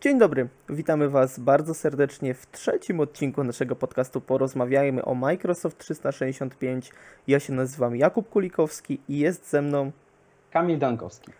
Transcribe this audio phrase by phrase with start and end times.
[0.00, 6.92] Dzień dobry, witamy Was bardzo serdecznie w trzecim odcinku naszego podcastu Porozmawiajmy o Microsoft 365.
[7.26, 9.92] Ja się nazywam Jakub Kulikowski i jest ze mną
[10.50, 11.32] Kamil Dankowski.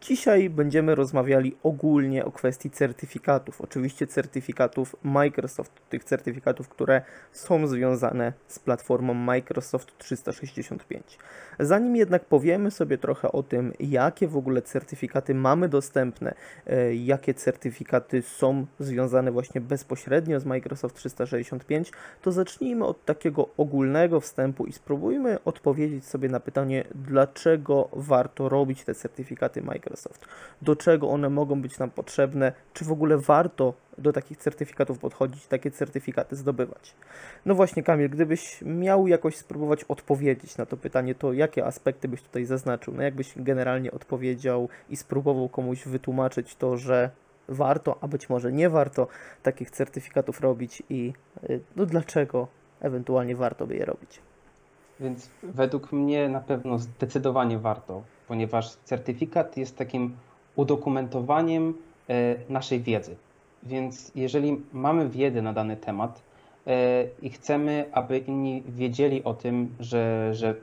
[0.00, 3.60] Dzisiaj będziemy rozmawiali ogólnie o kwestii certyfikatów.
[3.60, 7.02] Oczywiście certyfikatów Microsoft, tych certyfikatów, które
[7.32, 11.18] są związane z platformą Microsoft 365.
[11.60, 16.34] Zanim jednak powiemy sobie trochę o tym, jakie w ogóle certyfikaty mamy dostępne,
[16.66, 21.92] e, jakie certyfikaty są związane właśnie bezpośrednio z Microsoft 365,
[22.22, 28.84] to zacznijmy od takiego ogólnego wstępu i spróbujmy odpowiedzieć sobie na pytanie, dlaczego warto robić
[28.84, 29.71] te certyfikaty Microsoft.
[29.72, 30.26] Microsoft.
[30.62, 32.52] Do czego one mogą być nam potrzebne?
[32.72, 36.94] Czy w ogóle warto do takich certyfikatów podchodzić, takie certyfikaty zdobywać?
[37.46, 42.22] No właśnie, Kamil, gdybyś miał jakoś spróbować odpowiedzieć na to pytanie, to jakie aspekty byś
[42.22, 42.94] tutaj zaznaczył?
[42.94, 47.10] No jakbyś generalnie odpowiedział i spróbował komuś wytłumaczyć to, że
[47.48, 49.08] warto, a być może nie warto
[49.42, 51.12] takich certyfikatów robić i
[51.50, 52.48] y, no dlaczego
[52.80, 54.31] ewentualnie warto by je robić?
[55.02, 60.16] Więc według mnie na pewno zdecydowanie warto, ponieważ certyfikat jest takim
[60.56, 61.74] udokumentowaniem
[62.08, 63.16] e, naszej wiedzy.
[63.62, 66.22] Więc jeżeli mamy wiedzę na dany temat
[66.66, 70.54] e, i chcemy, aby inni wiedzieli o tym, że, że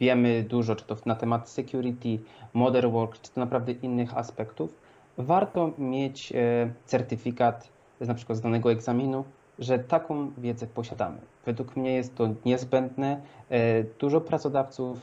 [0.00, 2.18] wiemy dużo, czy to na temat security,
[2.54, 4.74] modern work, czy to naprawdę innych aspektów,
[5.18, 6.36] warto mieć e,
[6.84, 7.68] certyfikat
[8.00, 9.24] na przykład z danego egzaminu,
[9.58, 11.18] że taką wiedzę posiadamy.
[11.46, 13.20] Według mnie jest to niezbędne.
[13.50, 14.98] E, dużo pracodawców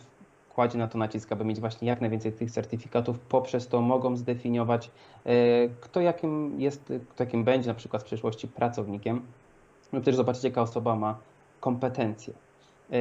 [0.49, 3.19] kładzie na to nacisk, aby mieć właśnie jak najwięcej tych certyfikatów.
[3.19, 4.91] Poprzez to mogą zdefiniować,
[5.25, 5.31] e,
[5.81, 9.21] kto jakim jest, kto jakim będzie na przykład w przyszłości pracownikiem,
[9.93, 11.17] lub też zobaczyć, jaka osoba ma
[11.59, 12.33] kompetencje.
[12.91, 12.97] E,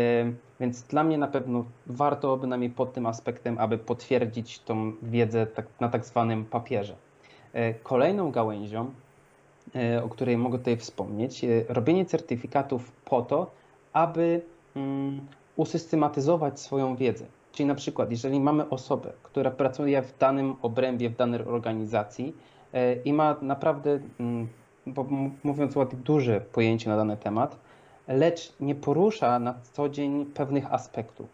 [0.61, 5.67] więc dla mnie na pewno warto bynajmniej pod tym aspektem, aby potwierdzić tą wiedzę tak,
[5.81, 6.97] na tak zwanym papierze.
[7.83, 8.91] Kolejną gałęzią
[10.05, 11.45] o której mogę tutaj wspomnieć.
[11.45, 13.51] E, robienie certyfikatów po to,
[13.93, 14.41] aby
[14.77, 15.21] mm,
[15.57, 17.25] usystematyzować swoją wiedzę.
[17.53, 22.37] Czyli na przykład, jeżeli mamy osobę, która pracuje w danym obrębie, w danej organizacji
[22.73, 24.49] e, i ma naprawdę, mm,
[25.45, 27.59] mówiąc ładnie, duże pojęcie na dany temat,
[28.09, 31.27] lecz nie porusza na co dzień pewnych aspektów,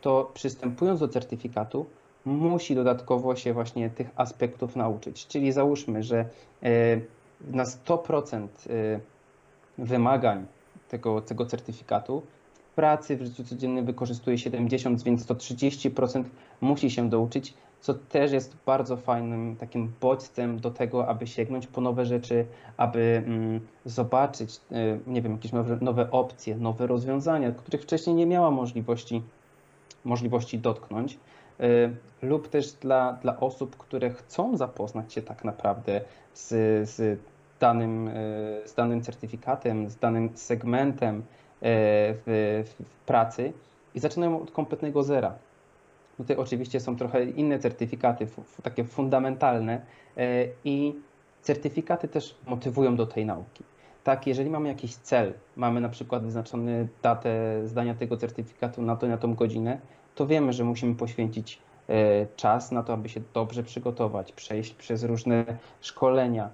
[0.00, 1.86] to przystępując do certyfikatu,
[2.24, 5.26] musi dodatkowo się właśnie tych aspektów nauczyć.
[5.26, 6.24] Czyli załóżmy, że
[7.50, 9.00] na 100% y,
[9.78, 10.46] wymagań
[10.88, 12.22] tego, tego certyfikatu
[12.74, 16.24] pracy, w życiu codziennym wykorzystuje 70, więc 130%
[16.60, 21.80] musi się douczyć, co też jest bardzo fajnym takim bodźcem do tego, aby sięgnąć po
[21.80, 27.82] nowe rzeczy, aby mm, zobaczyć, y, nie wiem, jakieś nowe, nowe opcje, nowe rozwiązania, których
[27.82, 29.22] wcześniej nie miała możliwości,
[30.04, 31.18] możliwości dotknąć.
[31.60, 36.00] Y, lub też dla, dla osób, które chcą zapoznać się tak naprawdę
[36.34, 36.48] z,
[36.90, 37.20] z
[37.62, 38.12] danym, e,
[38.68, 41.22] z danym certyfikatem, z danym segmentem e,
[42.14, 43.52] w, w pracy
[43.94, 45.34] i zaczynają od kompletnego zera.
[46.16, 48.26] Tutaj oczywiście są trochę inne certyfikaty,
[48.62, 49.80] takie fundamentalne
[50.16, 50.94] e, i
[51.42, 53.64] certyfikaty też motywują do tej nauki.
[54.04, 59.06] Tak, jeżeli mamy jakiś cel, mamy na przykład wyznaczony datę zdania tego certyfikatu na to
[59.06, 59.80] na tą godzinę,
[60.14, 61.58] to wiemy, że musimy poświęcić
[62.36, 65.44] czas na to, aby się dobrze przygotować, przejść przez różne
[65.80, 66.50] szkolenia,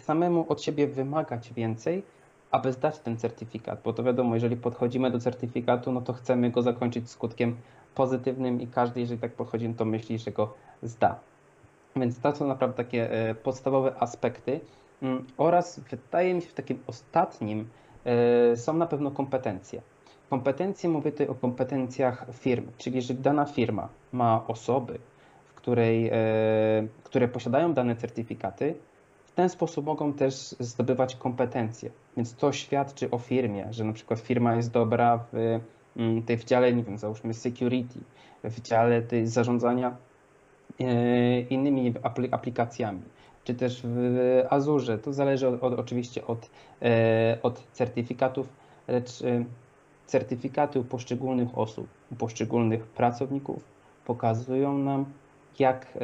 [0.00, 2.02] samemu od siebie wymagać więcej,
[2.50, 6.62] aby zdać ten certyfikat, bo to wiadomo, jeżeli podchodzimy do certyfikatu, no to chcemy go
[6.62, 7.56] zakończyć skutkiem
[7.94, 11.20] pozytywnym i każdy, jeżeli tak podchodzi, to myśli, że go zda.
[11.96, 14.60] Więc to są naprawdę takie e, podstawowe aspekty
[15.02, 17.68] mm, oraz wydaje mi się w takim ostatnim
[18.04, 19.82] e, są na pewno kompetencje.
[20.30, 24.98] Kompetencje, mówię tutaj o kompetencjach firmy, czyli jeżeli dana firma ma osoby,
[25.44, 26.12] w której, e,
[27.04, 28.74] które posiadają dane certyfikaty,
[29.36, 31.90] ten sposób mogą też zdobywać kompetencje.
[32.16, 35.60] Więc to świadczy o firmie, że na przykład firma jest dobra w
[35.96, 37.98] mm, tej w dziale, nie wiem, załóżmy security,
[38.44, 39.96] w dziale tej zarządzania
[40.80, 41.94] e, innymi
[42.30, 43.02] aplikacjami,
[43.44, 44.98] czy też w Azurze.
[44.98, 46.50] To zależy od, od, oczywiście od,
[46.82, 48.48] e, od certyfikatów,
[48.88, 49.44] lecz e,
[50.06, 53.64] certyfikaty u poszczególnych osób, u poszczególnych pracowników
[54.04, 55.04] pokazują nam,
[55.58, 55.98] jak,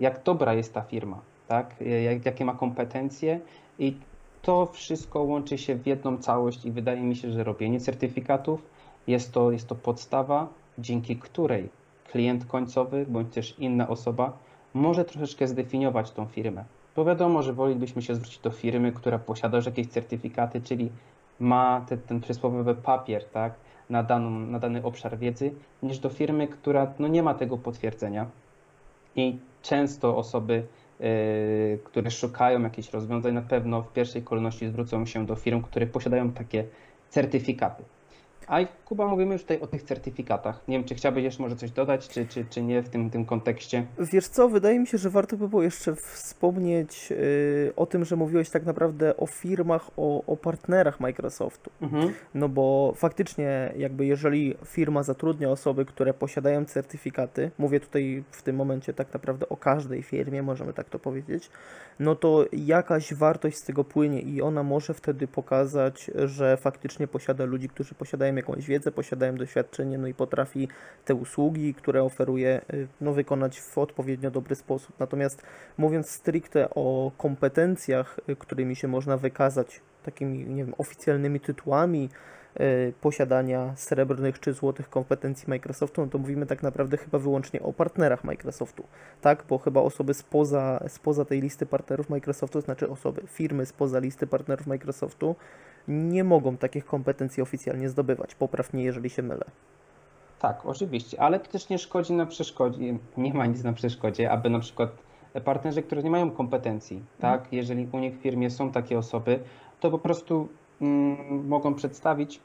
[0.00, 1.74] jak dobra jest ta firma, tak?
[2.04, 3.40] Jak, jakie ma kompetencje
[3.78, 3.96] i
[4.42, 8.62] to wszystko łączy się w jedną całość i wydaje mi się, że robienie certyfikatów
[9.06, 10.48] jest to, jest to podstawa,
[10.78, 11.68] dzięki której
[12.10, 14.38] klient końcowy bądź też inna osoba
[14.74, 16.64] może troszeczkę zdefiniować tą firmę.
[16.96, 20.90] Bo wiadomo, że wolelibyśmy się zwrócić do firmy, która posiada już jakieś certyfikaty, czyli
[21.40, 23.54] ma te, ten przysłowiowy papier tak,
[23.90, 28.26] na, daną, na dany obszar wiedzy, niż do firmy, która no, nie ma tego potwierdzenia.
[29.16, 30.66] I często osoby
[31.84, 36.32] które szukają jakichś rozwiązań, na pewno w pierwszej kolejności zwrócą się do firm, które posiadają
[36.32, 36.64] takie
[37.08, 37.84] certyfikaty.
[38.46, 40.60] A i Kuba, mówimy już tutaj o tych certyfikatach.
[40.68, 43.24] Nie wiem, czy chciałbyś jeszcze może coś dodać, czy, czy, czy nie w tym, tym
[43.24, 43.86] kontekście?
[43.98, 48.16] Wiesz co, wydaje mi się, że warto by było jeszcze wspomnieć yy, o tym, że
[48.16, 51.70] mówiłeś tak naprawdę o firmach, o, o partnerach Microsoftu.
[51.82, 52.12] Mhm.
[52.34, 58.56] No bo faktycznie, jakby jeżeli firma zatrudnia osoby, które posiadają certyfikaty, mówię tutaj w tym
[58.56, 61.50] momencie tak naprawdę o każdej firmie, możemy tak to powiedzieć,
[61.98, 67.44] no to jakaś wartość z tego płynie i ona może wtedy pokazać, że faktycznie posiada
[67.44, 70.68] ludzi, którzy posiadają jakąś wiedzę, posiadają doświadczenie, no i potrafi
[71.04, 74.98] te usługi, które oferuje, y, no wykonać w odpowiednio dobry sposób.
[74.98, 75.42] Natomiast
[75.78, 82.08] mówiąc stricte o kompetencjach, y, którymi się można wykazać takimi, nie wiem, oficjalnymi tytułami,
[82.60, 87.72] y, posiadania srebrnych czy złotych kompetencji Microsoftu, no to mówimy tak naprawdę chyba wyłącznie o
[87.72, 88.84] partnerach Microsoftu,
[89.20, 89.44] tak?
[89.48, 94.66] Bo chyba osoby spoza, spoza tej listy partnerów Microsoftu, znaczy osoby, firmy spoza listy partnerów
[94.66, 95.36] Microsoftu
[95.88, 98.34] nie mogą takich kompetencji oficjalnie zdobywać.
[98.34, 99.44] Popraw mnie, jeżeli się mylę.
[100.38, 104.50] Tak, oczywiście, ale to też nie szkodzi na przeszkodzie, nie ma nic na przeszkodzie, aby
[104.50, 104.90] na przykład
[105.44, 109.40] partnerzy, którzy nie mają kompetencji, tak, jeżeli u nich w firmie są takie osoby,
[109.80, 110.48] to po prostu
[110.80, 112.40] mm, mogą przedstawić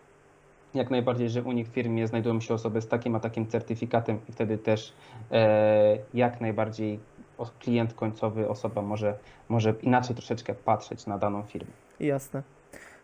[0.74, 4.20] jak najbardziej, że u nich w firmie znajdują się osoby z takim a takim certyfikatem
[4.30, 4.94] i wtedy też
[5.32, 7.00] e, jak najbardziej
[7.60, 9.18] klient końcowy, osoba może,
[9.50, 11.72] może inaczej troszeczkę patrzeć na daną firmę.
[12.00, 12.44] Jasne.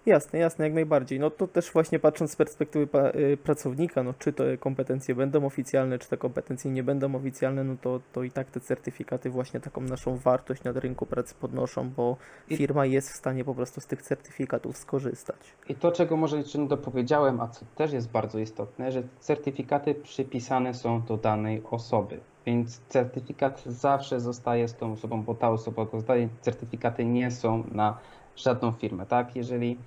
[0.06, 1.20] Jasne, jasne, jak najbardziej.
[1.20, 6.00] No to też właśnie patrząc z perspektywy y, pracownika, no czy te kompetencje będą oficjalne,
[6.00, 9.82] czy te kompetencje nie będą oficjalne, no to, to i tak te certyfikaty właśnie taką
[9.82, 12.18] naszą wartość na rynku pracy podnoszą, bo
[12.48, 15.38] firma jest w stanie po prostu z tych certyfikatów skorzystać.
[15.70, 19.96] I to, czego może jeszcze nie dopowiedziałem, a co też jest bardzo istotne, że certyfikaty
[19.96, 22.20] przypisane są do danej osoby.
[22.46, 26.30] Więc certyfikat zawsze zostaje z tą osobą, bo ta osoba go zdaje.
[26.42, 27.98] Certyfikaty nie są na
[28.36, 29.36] żadną firmę, tak?
[29.36, 29.78] Jeżeli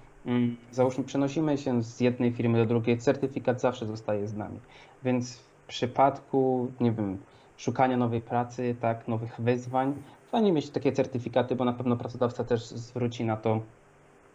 [0.72, 4.60] załóżmy, przenosimy się z jednej firmy do drugiej, certyfikat zawsze zostaje z nami.
[5.04, 7.18] Więc w przypadku, nie wiem,
[7.56, 9.94] szukania nowej pracy, tak, nowych wyzwań,
[10.30, 13.60] fajnie mieć takie certyfikaty, bo na pewno pracodawca też zwróci na to,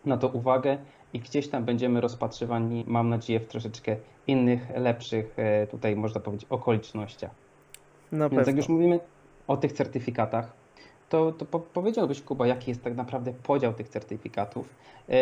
[0.06, 0.78] na to uwagę
[1.14, 3.96] i gdzieś tam będziemy rozpatrzywani, mam nadzieję, w troszeczkę
[4.28, 7.32] innych, lepszych, e, tutaj można powiedzieć, okolicznościach.
[8.12, 8.50] Na Więc pewno.
[8.50, 9.00] jak już mówimy
[9.48, 10.63] o tych certyfikatach,
[11.10, 14.70] to, to po, powiedziałbyś, Kuba, jaki jest tak naprawdę podział tych certyfikatów?
[15.10, 15.18] E,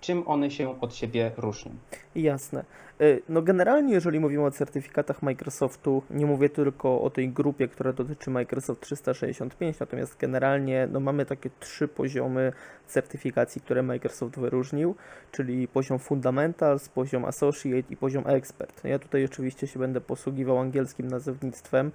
[0.00, 1.70] czym one się od siebie różnią?
[2.14, 2.64] Jasne.
[3.00, 7.92] E, no generalnie, jeżeli mówimy o certyfikatach Microsoftu, nie mówię tylko o tej grupie, która
[7.92, 12.52] dotyczy Microsoft 365, natomiast generalnie no, mamy takie trzy poziomy
[12.86, 14.94] certyfikacji, które Microsoft wyróżnił,
[15.32, 18.84] czyli poziom Fundamentals, poziom Associate i poziom Expert.
[18.84, 21.90] Ja tutaj oczywiście się będę posługiwał angielskim nazewnictwem,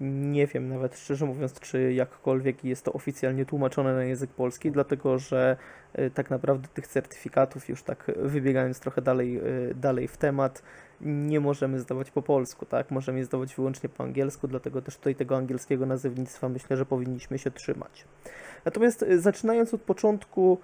[0.00, 5.18] nie wiem nawet szczerze mówiąc, czy jakkolwiek jest to oficjalnie tłumaczone na język polski, dlatego
[5.18, 5.56] że
[5.92, 9.42] e, tak naprawdę tych certyfikatów, już tak wybiegając trochę dalej, e,
[9.74, 10.62] dalej w temat,
[11.00, 12.90] nie możemy zdawać po polsku, tak?
[12.90, 17.38] Możemy je zdawać wyłącznie po angielsku, dlatego też tutaj tego angielskiego nazewnictwa myślę, że powinniśmy
[17.38, 18.04] się trzymać.
[18.64, 20.58] Natomiast zaczynając od początku,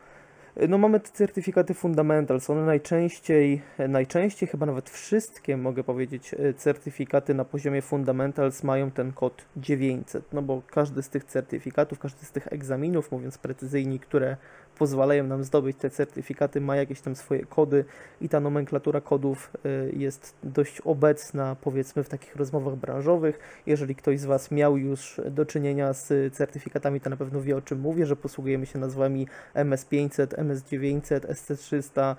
[0.69, 7.45] no mamy te certyfikaty Fundamentals, one najczęściej, najczęściej chyba nawet wszystkie, mogę powiedzieć, certyfikaty na
[7.45, 12.53] poziomie Fundamentals mają ten kod 900, no bo każdy z tych certyfikatów, każdy z tych
[12.53, 14.37] egzaminów, mówiąc precyzyjnie, które
[14.79, 17.85] pozwalają nam zdobyć te certyfikaty, ma jakieś tam swoje kody
[18.21, 23.39] i ta nomenklatura kodów y, jest dość obecna, powiedzmy, w takich rozmowach branżowych.
[23.67, 27.63] Jeżeli ktoś z Was miał już do czynienia z certyfikatami, to na pewno wie o
[27.63, 32.17] czym mówię, że posługujemy się nazwami MS500, MS900, SC300,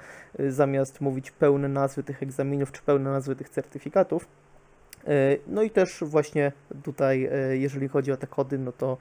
[0.49, 4.27] zamiast mówić pełne nazwy tych egzaminów czy pełne nazwy tych certyfikatów.
[5.07, 6.51] Y, no i też właśnie
[6.83, 8.97] tutaj, y, jeżeli chodzi o te kody, no to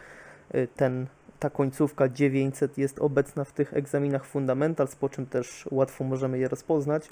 [0.77, 1.07] ten
[1.39, 6.49] ta końcówka 900 jest obecna w tych egzaminach Fundamentals, po czym też łatwo możemy je
[6.49, 7.09] rozpoznać.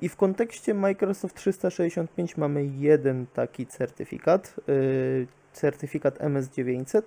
[0.00, 7.02] I w kontekście Microsoft 365 mamy jeden taki certyfikat, yy, certyfikat MS900,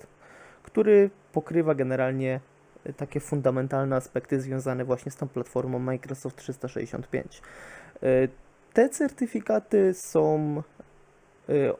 [0.63, 2.39] który pokrywa generalnie
[2.97, 7.41] takie fundamentalne aspekty związane właśnie z tą platformą Microsoft 365.
[8.01, 8.29] Yy,
[8.73, 10.61] te certyfikaty są
[11.47, 11.73] yy,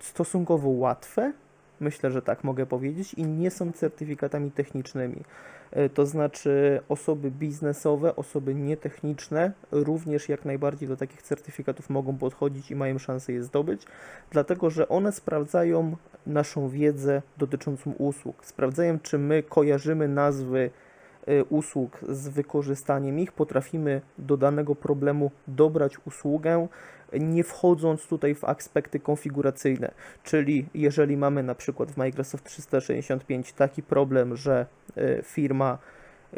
[0.00, 1.32] stosunkowo łatwe,
[1.80, 5.24] Myślę, że tak mogę powiedzieć i nie są certyfikatami technicznymi.
[5.70, 12.70] E, to znaczy osoby biznesowe, osoby nietechniczne również jak najbardziej do takich certyfikatów mogą podchodzić
[12.70, 13.82] i mają szansę je zdobyć,
[14.30, 18.44] dlatego że one sprawdzają naszą wiedzę dotyczącą usług.
[18.46, 20.70] Sprawdzają, czy my kojarzymy nazwy
[21.28, 26.68] y, usług z wykorzystaniem ich, potrafimy do danego problemu dobrać usługę,
[27.20, 29.90] nie wchodząc tutaj w aspekty konfiguracyjne.
[30.22, 34.66] Czyli jeżeli mamy na przykład w Microsoft 365 taki problem, że
[34.96, 35.78] y, firma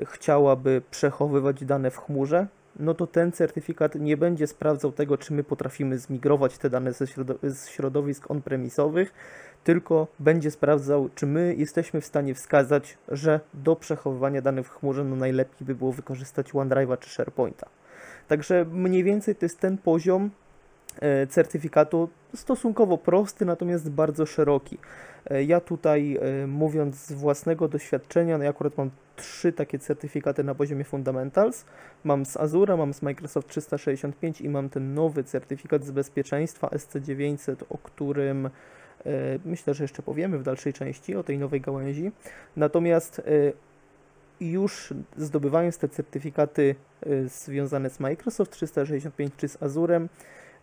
[0.05, 2.47] chciałaby przechowywać dane w chmurze,
[2.79, 7.07] no to ten certyfikat nie będzie sprawdzał tego, czy my potrafimy zmigrować te dane ze
[7.71, 9.13] środowisk on-premisowych,
[9.65, 15.05] tylko będzie sprawdzał, czy my jesteśmy w stanie wskazać, że do przechowywania danych w chmurze
[15.05, 17.67] no najlepiej by było wykorzystać OneDrive'a czy SharePointa.
[18.29, 20.29] Także mniej więcej to jest ten poziom e,
[21.29, 24.79] certyfikatu stosunkowo prosty, natomiast bardzo szeroki.
[25.31, 30.45] E, Ja tutaj e, mówiąc z własnego doświadczenia, no ja akurat mam trzy takie certyfikaty
[30.45, 31.65] na poziomie Fundamentals.
[32.05, 37.57] Mam z Azure, mam z Microsoft 365 i mam ten nowy certyfikat z bezpieczeństwa SC900,
[37.71, 38.51] o którym e,
[39.45, 42.13] myślę, że jeszcze powiemy w dalszej części o tej nowej gałęzi.
[42.57, 43.23] Natomiast e,
[44.41, 50.09] już zdobywając te certyfikaty e, związane z Microsoft 365 czy z Azurem, e,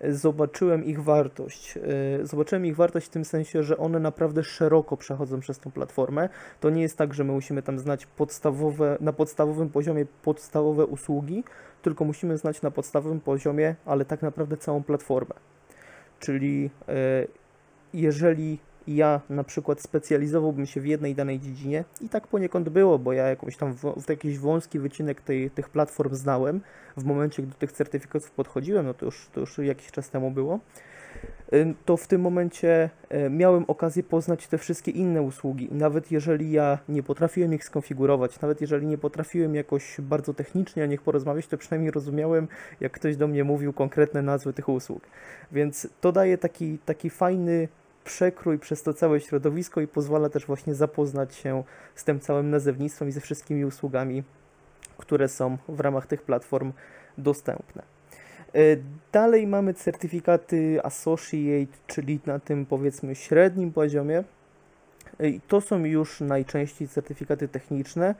[0.09, 1.77] zobaczyłem ich wartość.
[1.77, 6.29] E, Zobaczyłem ich wartość w tym sensie, że one naprawdę szeroko przechodzą przez tą platformę.
[6.59, 11.43] To nie jest tak, że my musimy tam znać podstawowe, na podstawowym poziomie podstawowe usługi,
[11.81, 15.35] tylko musimy znać na podstawowym poziomie, ale tak naprawdę całą platformę.
[16.19, 17.27] Czyli e,
[17.93, 23.13] jeżeli ja na przykład specjalizowałbym się w jednej danej dziedzinie i tak poniekąd było, bo
[23.13, 26.61] ja jakąś tam w, w jakiś wąski wycinek tej, tych platform znałem
[26.97, 30.31] w momencie, gdy do tych certyfikatów podchodziłem, no to już, to już jakiś czas temu
[30.31, 30.59] było,
[31.85, 35.69] to w tym momencie e, miałem okazję poznać te wszystkie inne usługi.
[35.71, 40.85] Nawet jeżeli ja nie potrafiłem ich skonfigurować, nawet jeżeli nie potrafiłem jakoś bardzo technicznie o
[40.85, 42.47] nich porozmawiać, to przynajmniej rozumiałem,
[42.79, 45.03] jak ktoś do mnie mówił konkretne nazwy tych usług.
[45.51, 47.67] Więc to daje taki, taki fajny
[48.03, 51.63] przekrój przez to całe środowisko i pozwala też właśnie zapoznać się
[51.95, 54.23] z tym całym nazewnictwem i ze wszystkimi usługami,
[54.97, 56.73] które są w ramach tych platform
[57.17, 57.83] dostępne.
[58.55, 58.59] E,
[59.11, 64.17] Dalej mamy certyfikaty Associate, czyli na tym powiedzmy średnim poziomie.
[64.17, 64.23] E,
[65.47, 68.15] to są już najczęściej certyfikaty techniczne,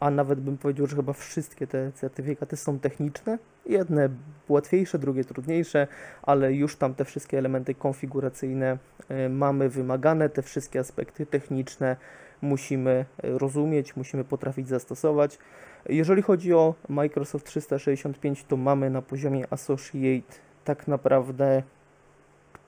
[0.00, 3.38] a nawet bym powiedział, że chyba wszystkie te certyfikaty są techniczne.
[3.66, 4.08] Jedne
[4.48, 5.86] łatwiejsze, drugie trudniejsze,
[6.22, 8.78] ale już tam te wszystkie elementy konfiguracyjne
[9.08, 11.96] e, mamy wymagane, te wszystkie aspekty techniczne
[12.42, 12.90] musimy
[13.22, 15.38] e, rozumieć, musimy potrafić zastosować.
[15.88, 21.62] Jeżeli chodzi o Microsoft 365, to mamy na poziomie Associate tak naprawdę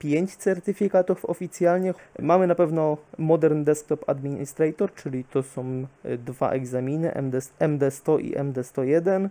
[0.03, 1.95] 5 certyfikatów oficjalnie.
[2.19, 8.37] Mamy na pewno Modern Desktop Administrator, czyli to są e, dwa egzaminy MD, MD100 i
[8.37, 9.29] MD101.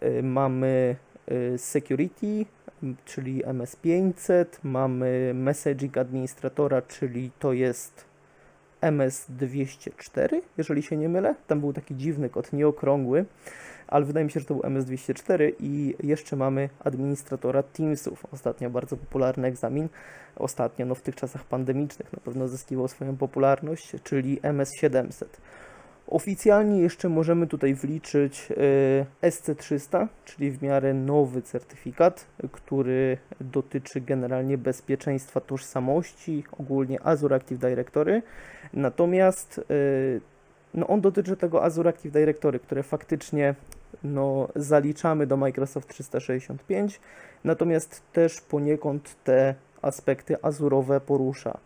[0.00, 2.46] E, Mamy e, Security,
[3.04, 4.44] czyli MS500.
[4.62, 8.04] Mamy Messaging Administratora, czyli to jest
[8.82, 11.34] MS204, jeżeli się nie mylę.
[11.46, 13.24] Tam był taki dziwny kod, nieokrągły,
[13.88, 18.26] ale wydaje mi się, że to był MS204 i jeszcze mamy administratora Teamsów.
[18.32, 19.88] Ostatnio bardzo popularny egzamin.
[20.36, 25.24] Ostatnio, no w tych czasach pandemicznych na pewno zyskiwał swoją popularność, czyli MS700.
[26.06, 28.48] Oficjalnie jeszcze możemy tutaj wliczyć
[29.22, 37.58] e, SC300, czyli w miarę nowy certyfikat, który dotyczy generalnie bezpieczeństwa tożsamości, ogólnie Azure Active
[37.58, 38.22] Directory.
[38.72, 39.64] Natomiast e,
[40.74, 43.54] no on dotyczy tego Azure Active Directory, które faktycznie
[44.04, 47.00] no, zaliczamy do Microsoft 365,
[47.44, 51.58] natomiast też poniekąd te aspekty azurowe porusza.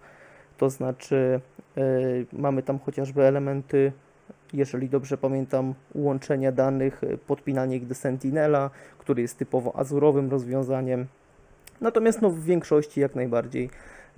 [0.59, 1.41] To znaczy
[1.77, 1.83] e,
[2.33, 3.93] mamy tam chociażby elementy
[4.53, 11.07] jeżeli dobrze pamiętam, łączenia danych, y, podpinanie ich do Sentinela, który jest typowo azurowym rozwiązaniem.
[11.81, 13.71] Natomiast no, w większości jak najbardziej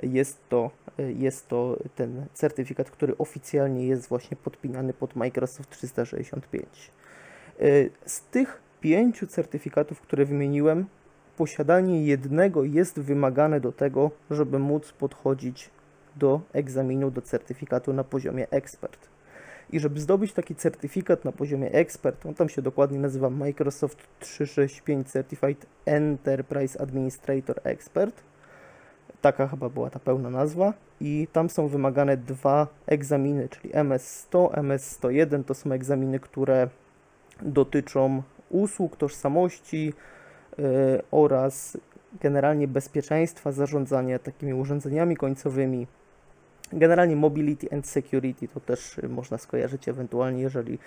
[0.03, 6.91] jest to, y, jest to ten certyfikat, który oficjalnie jest właśnie podpinany pod Microsoft 365.
[7.61, 10.87] Y, Z tych pięciu certyfikatów, które wymieniłem,
[11.37, 15.71] posiadanie jednego jest wymagane do tego, żeby móc podchodzić
[16.17, 19.09] do egzaminu, do certyfikatu na poziomie ekspert.
[19.73, 25.09] I żeby zdobyć taki certyfikat na poziomie ekspert, on tam się dokładnie nazywa Microsoft 365
[25.09, 28.23] Certified Enterprise Administrator Expert.
[29.21, 30.73] Taka chyba była ta pełna nazwa.
[31.01, 35.45] I tam są wymagane dwa egzaminy, czyli MS100, MS101.
[35.45, 36.69] To są egzaminy, które
[37.43, 39.93] dotyczą usług, tożsamości
[40.59, 40.65] yy,
[41.11, 41.79] oraz
[42.21, 45.87] generalnie bezpieczeństwa zarządzania takimi urządzeniami końcowymi.
[46.73, 50.79] Generalnie mobility and security to też y, można skojarzyć ewentualnie, jeżeli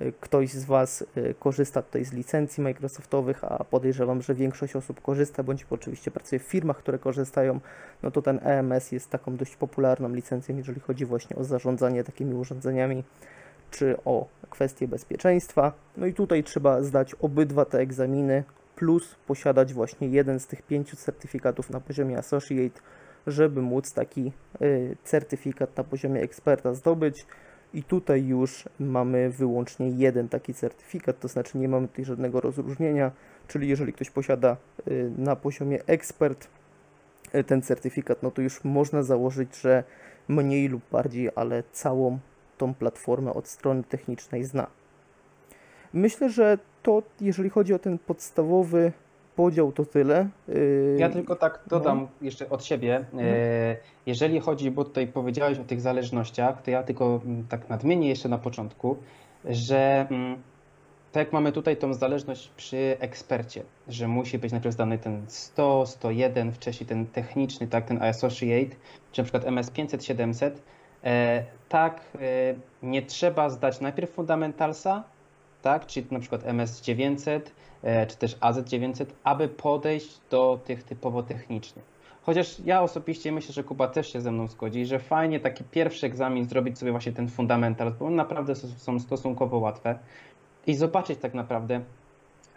[0.00, 1.04] y, ktoś z Was
[1.38, 6.42] korzysta tutaj z licencji Microsoftowych, a podejrzewam, że większość osób korzysta, bądź oczywiście pracuje w
[6.42, 7.60] firmach, które korzystają,
[8.02, 12.34] no to ten EMS jest taką dość popularną licencją, jeżeli chodzi właśnie o zarządzanie takimi
[12.34, 13.04] urządzeniami
[13.70, 15.72] czy o kwestie bezpieczeństwa.
[15.96, 18.44] No i tutaj trzeba zdać obydwa te egzaminy,
[18.76, 22.80] plus posiadać właśnie jeden z tych pięciu certyfikatów na poziomie Associate,
[23.26, 24.32] żeby móc taki
[24.62, 27.26] y, certyfikat na poziomie eksperta zdobyć.
[27.74, 33.10] I tutaj już mamy wyłącznie jeden taki certyfikat, to znaczy nie mamy tutaj żadnego rozróżnienia,
[33.48, 34.56] czyli jeżeli ktoś posiada
[34.88, 36.48] y, na poziomie ekspert
[37.34, 39.84] y, ten certyfikat, no to już można założyć, że
[40.28, 42.18] mniej lub bardziej, ale całą
[42.58, 44.66] tą platformę od strony technicznej zna.
[45.92, 48.92] Myślę, że to jeżeli chodzi o ten podstawowy
[49.36, 50.28] podział, to tyle.
[50.48, 53.04] Y, Ja tylko tak dodam jeszcze od siebie.
[53.18, 58.08] E, Jeżeli chodzi, bo tutaj powiedziałeś o tych zależnościach, to ja tylko mm, tak nadmienię
[58.08, 58.96] jeszcze na początku,
[59.44, 60.36] że mm,
[61.12, 65.86] tak jak mamy tutaj tą zależność przy ekspercie, że musi być najpierw zdany ten 100,
[65.86, 68.76] 101, wcześniej ten techniczny, tak, ten Associate,
[69.12, 70.60] czy na przykład MS 500, 700, e,
[71.68, 75.04] tak e, nie trzeba zdać najpierw Fundamentalsa,
[75.62, 80.82] tak, czyli na przykład MS 900, e, czy też AZ 900, aby podejść do tych
[80.82, 81.96] typowo technicznych.
[82.22, 86.06] Chociaż ja osobiście myślę, że Kuba też się ze mną zgodzi, że fajnie taki pierwszy
[86.06, 89.98] egzamin zrobić sobie właśnie ten fundamental, bo one naprawdę są stosunkowo łatwe
[90.66, 91.80] i zobaczyć tak naprawdę,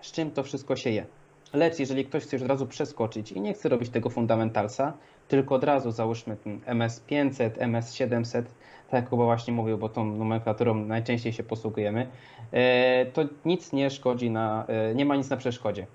[0.01, 1.06] z czym to wszystko się je.
[1.53, 4.94] Lecz jeżeli ktoś chce już od razu przeskoczyć i nie chce robić tego fundamentalsa,
[5.27, 8.46] tylko od razu załóżmy ten MS 500, MS 700,
[8.89, 12.08] tak jak Kuba właśnie mówił, bo tą nomenklaturą najczęściej się posługujemy,
[12.51, 15.88] e, to nic nie szkodzi na, e, nie ma nic na przeszkodzie.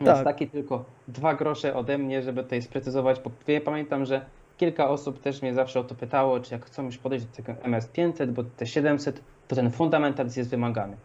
[0.00, 0.24] Więc Tak.
[0.24, 4.26] takie tylko dwa grosze ode mnie, żeby tutaj sprecyzować, bo ja pamiętam, że
[4.56, 7.52] kilka osób też mnie zawsze o to pytało, czy jak chcą już podejść do tego
[7.52, 10.96] MS500, bo te 700, to ten fundamentalizm jest wymagany.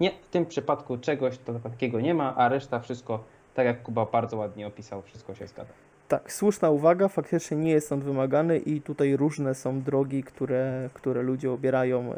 [0.00, 4.36] Nie, w tym przypadku czegoś takiego nie ma, a reszta wszystko, tak jak Kuba bardzo
[4.36, 5.72] ładnie opisał, wszystko się zgadza.
[6.08, 11.22] Tak, słuszna uwaga, faktycznie nie jest on wymagany i tutaj różne są drogi, które, które
[11.22, 12.16] ludzie obierają e,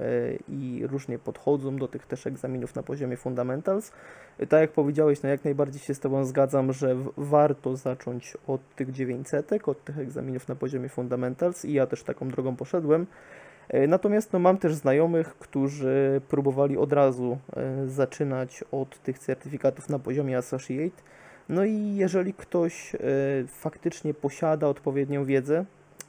[0.48, 3.92] i różnie podchodzą do tych też egzaminów na poziomie fundamentals.
[4.38, 8.92] Tak jak powiedziałeś, no jak najbardziej się z Tobą zgadzam, że warto zacząć od tych
[8.92, 13.06] 900, od tych egzaminów na poziomie fundamentals i ja też taką drogą poszedłem.
[13.68, 19.88] E, Natomiast no, mam też znajomych, którzy próbowali od razu e, zaczynać od tych certyfikatów
[19.88, 21.02] na poziomie Associate.
[21.48, 22.98] No i jeżeli ktoś e,
[23.46, 25.64] faktycznie posiada odpowiednią wiedzę,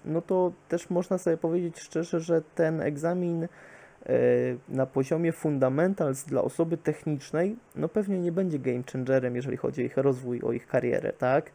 [0.06, 3.48] no to też można sobie powiedzieć szczerze, że ten egzamin
[4.70, 9.86] na poziomie fundamentals dla osoby technicznej, no pewnie nie będzie game changerem, jeżeli chodzi o
[9.86, 11.52] ich rozwój, o ich karierę, tak?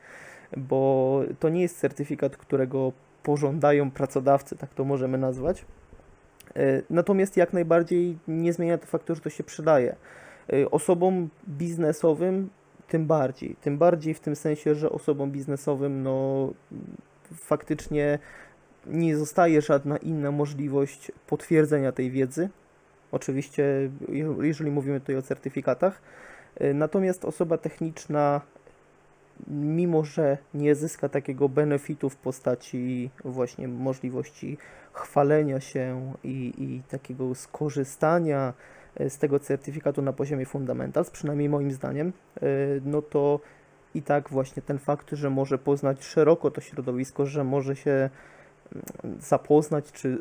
[0.57, 2.93] Bo to nie jest certyfikat, którego
[3.23, 5.65] pożądają pracodawcy, tak to możemy nazwać.
[6.57, 9.97] E, Natomiast jak najbardziej nie zmienia to faktu, że to się przydaje.
[10.53, 12.51] E, Osobom biznesowym
[12.89, 13.57] tym bardziej.
[13.61, 16.49] Tym bardziej w tym sensie, że osobom biznesowym no
[17.35, 18.19] faktycznie
[18.87, 22.49] nie zostaje żadna inna możliwość potwierdzenia tej wiedzy.
[23.13, 26.01] Oczywiście, je- jeżeli mówimy tutaj o certyfikatach.
[26.57, 28.41] E, Natomiast osoba techniczna,
[29.47, 34.59] mimo że nie zyska takiego benefitu w postaci właśnie możliwości
[34.93, 38.53] chwalenia się i, i takiego skorzystania
[38.97, 42.41] e, z tego certyfikatu na poziomie fundamentals, przynajmniej moim zdaniem, e,
[42.85, 43.41] no to
[43.95, 49.21] i tak właśnie ten fakt, że może poznać szeroko to środowisko, że może się mm,
[49.21, 50.19] zapoznać czy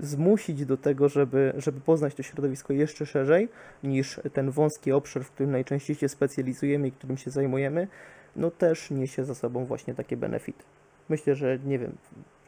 [0.00, 3.48] zmusić do tego, żeby, żeby poznać to środowisko jeszcze szerzej
[3.82, 7.88] niż ten wąski obszar, w którym najczęściej się specjalizujemy i którym się zajmujemy,
[8.36, 10.64] no też niesie za sobą właśnie takie benefity.
[11.08, 11.92] Myślę, że nie wiem,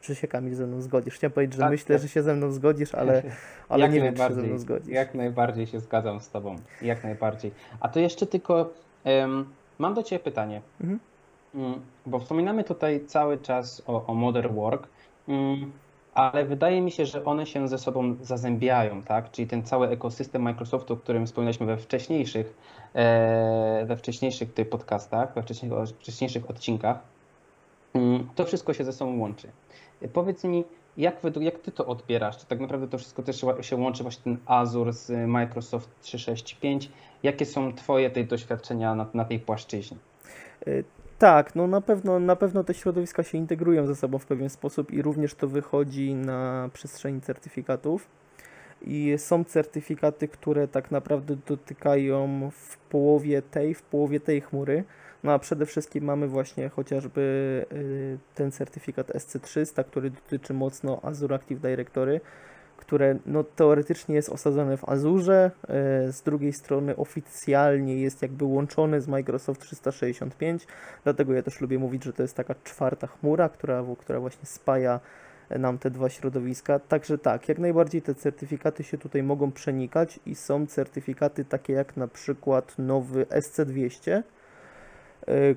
[0.01, 1.15] czy się Kamil ze mną zgodzisz.
[1.15, 2.01] Chciałem powiedzieć, że Tak, myślę, tak.
[2.01, 3.23] że się ze mną zgodzisz, ale,
[3.69, 4.93] ale jak nie wiem, czy się ze mną zgodzisz.
[4.93, 6.55] Jak najbardziej się zgadzam z Tobą.
[6.81, 7.51] Jak najbardziej.
[7.79, 8.73] A to jeszcze tylko
[9.03, 9.45] em,
[9.79, 10.61] mam do Ciebie pytanie.
[10.81, 10.99] Mhm.
[11.55, 14.87] Mm, Bo wspominamy tutaj cały czas o, o Modern Work,
[15.27, 15.71] mm,
[16.17, 19.31] ale wydaje mi się, że one się ze sobą zazębiają, tak?
[19.31, 22.57] Czyli ten cały ekosystem Microsoftu, o którym wspominaliśmy we wcześniejszych,
[22.93, 26.99] e, we wcześniejszych tutaj podcastach, we wcześniejszych, wcześniejszych odcinkach,
[27.93, 29.47] mm, to wszystko się ze sobą łączy.
[30.13, 30.63] Powiedz mi,
[30.97, 32.37] jak, według, jak ty to odbierasz?
[32.37, 36.91] Czy tak naprawdę to wszystko też się łączy właśnie ten Azure z Microsoft 365?
[37.23, 39.97] Jakie są twoje tej doświadczenia na, na tej płaszczyźnie?
[41.17, 44.91] Tak, no na pewno, na pewno te środowiska się integrują ze sobą w pewien sposób
[44.91, 48.07] i również to wychodzi na przestrzeni certyfikatów.
[48.81, 54.83] I są certyfikaty, które tak naprawdę dotykają w połowie tej, w połowie tej chmury.
[55.23, 57.21] No a przede wszystkim mamy właśnie chociażby
[57.71, 62.21] y, ten certyfikat SC300, który dotyczy mocno Azure Active Directory,
[62.77, 65.51] które no, teoretycznie jest osadzone w Azurze,
[66.07, 70.67] y, z drugiej strony oficjalnie jest jakby łączony z Microsoft 365,
[71.03, 74.99] dlatego ja też lubię mówić, że to jest taka czwarta chmura, która, która właśnie spaja
[75.49, 76.79] nam te dwa środowiska.
[76.79, 81.97] Także tak, jak najbardziej te certyfikaty się tutaj mogą przenikać i są certyfikaty takie jak
[81.97, 84.23] na przykład nowy SC200,
[85.29, 85.55] y,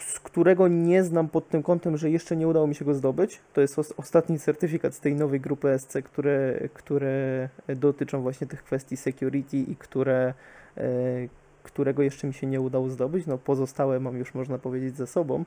[0.00, 3.40] z którego nie znam pod tym kątem, że jeszcze nie udało mi się go zdobyć.
[3.52, 8.64] To jest os ostatni certyfikat z tej nowej grupy SC, które, które dotyczą właśnie tych
[8.64, 10.34] kwestii security i które,
[10.78, 11.28] y,
[11.62, 13.26] którego jeszcze mi się nie udało zdobyć.
[13.26, 15.44] No pozostałe mam już można powiedzieć ze sobą.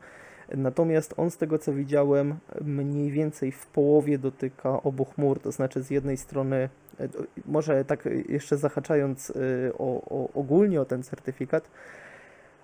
[0.56, 5.84] Natomiast on z tego co widziałem mniej więcej w połowie dotyka obu chmur, to znaczy
[5.84, 7.10] z jednej strony, e,
[7.46, 9.34] może tak jeszcze zahaczając e,
[9.74, 11.70] o, o, ogólnie o ten certyfikat,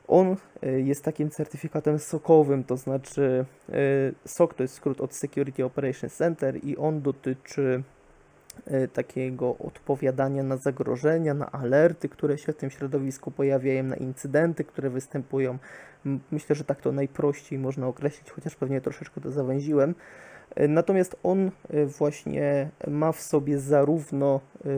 [0.08, 3.46] on e, jest takim certyfikatem sokowym, to znaczy
[4.26, 7.84] SOC to jest skrót od Security Operations Center i on dotyczy
[8.94, 14.90] takiego odpowiadania na zagrożenia, na alerty, które się w tym środowisku pojawiają, na incydenty, które
[14.90, 15.58] występują,
[16.32, 19.96] Myślę, że tak to najprościej można określić, chociaż pewnie troszeczkę to zawęziłem.
[20.56, 24.70] E, natomiast on e, właśnie ma w sobie zarówno e,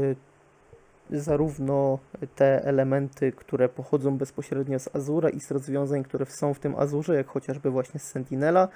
[1.09, 1.99] zarówno
[2.35, 7.15] te elementy, które pochodzą bezpośrednio z Azura i z rozwiązań, które są w tym Azurze,
[7.15, 8.67] jak chociażby właśnie z Sentinela,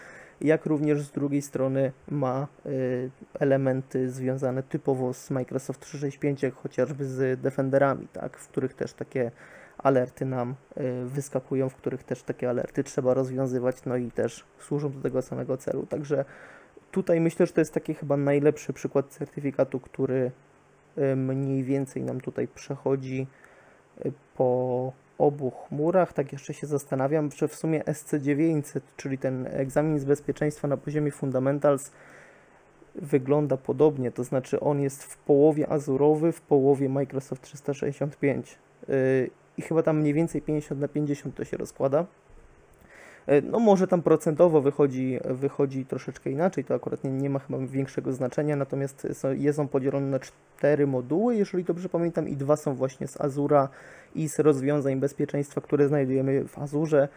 [0.41, 2.47] jak również z drugiej strony ma
[3.39, 9.31] elementy związane typowo z Microsoft 365, jak chociażby z Defenderami, tak, w których też takie
[9.83, 14.91] alerty nam y, wyskakują, w których też takie alerty trzeba rozwiązywać, no i też służą
[14.91, 15.85] do tego samego celu.
[15.85, 16.25] Także
[16.91, 20.31] tutaj myślę, że to jest taki chyba najlepszy przykład certyfikatu, który y,
[21.15, 23.27] mniej więcej nam tutaj przechodzi
[24.05, 26.13] y, po obu chmurach.
[26.13, 31.11] Tak jeszcze się zastanawiam, że w sumie SC900, czyli ten egzamin z bezpieczeństwa na poziomie
[31.11, 31.91] Fundamentals,
[32.95, 38.57] wygląda podobnie, to znaczy on jest w połowie azurowy, w połowie Microsoft 365
[39.57, 42.05] i chyba tam mniej więcej 50 na 50 to się rozkłada.
[43.29, 47.59] E, no może tam procentowo wychodzi, wychodzi troszeczkę inaczej, to akurat nie, nie ma chyba
[47.59, 52.55] większego znaczenia, natomiast są, jest on podzielony na cztery moduły, jeżeli dobrze pamiętam, i dwa
[52.55, 53.69] są właśnie z Azura
[54.15, 57.07] i z rozwiązań bezpieczeństwa, które znajdujemy w Azurze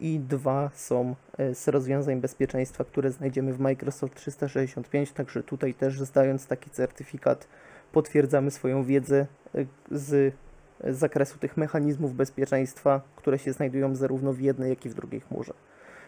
[0.00, 6.00] i dwa są e, z rozwiązań bezpieczeństwa, które znajdziemy w Microsoft 365, także tutaj też
[6.00, 7.48] zdając taki certyfikat
[7.92, 10.34] potwierdzamy swoją wiedzę e, z
[10.84, 15.20] z zakresu tych mechanizmów bezpieczeństwa, które się znajdują zarówno w jednej, jak i w drugiej
[15.20, 15.52] chmurze.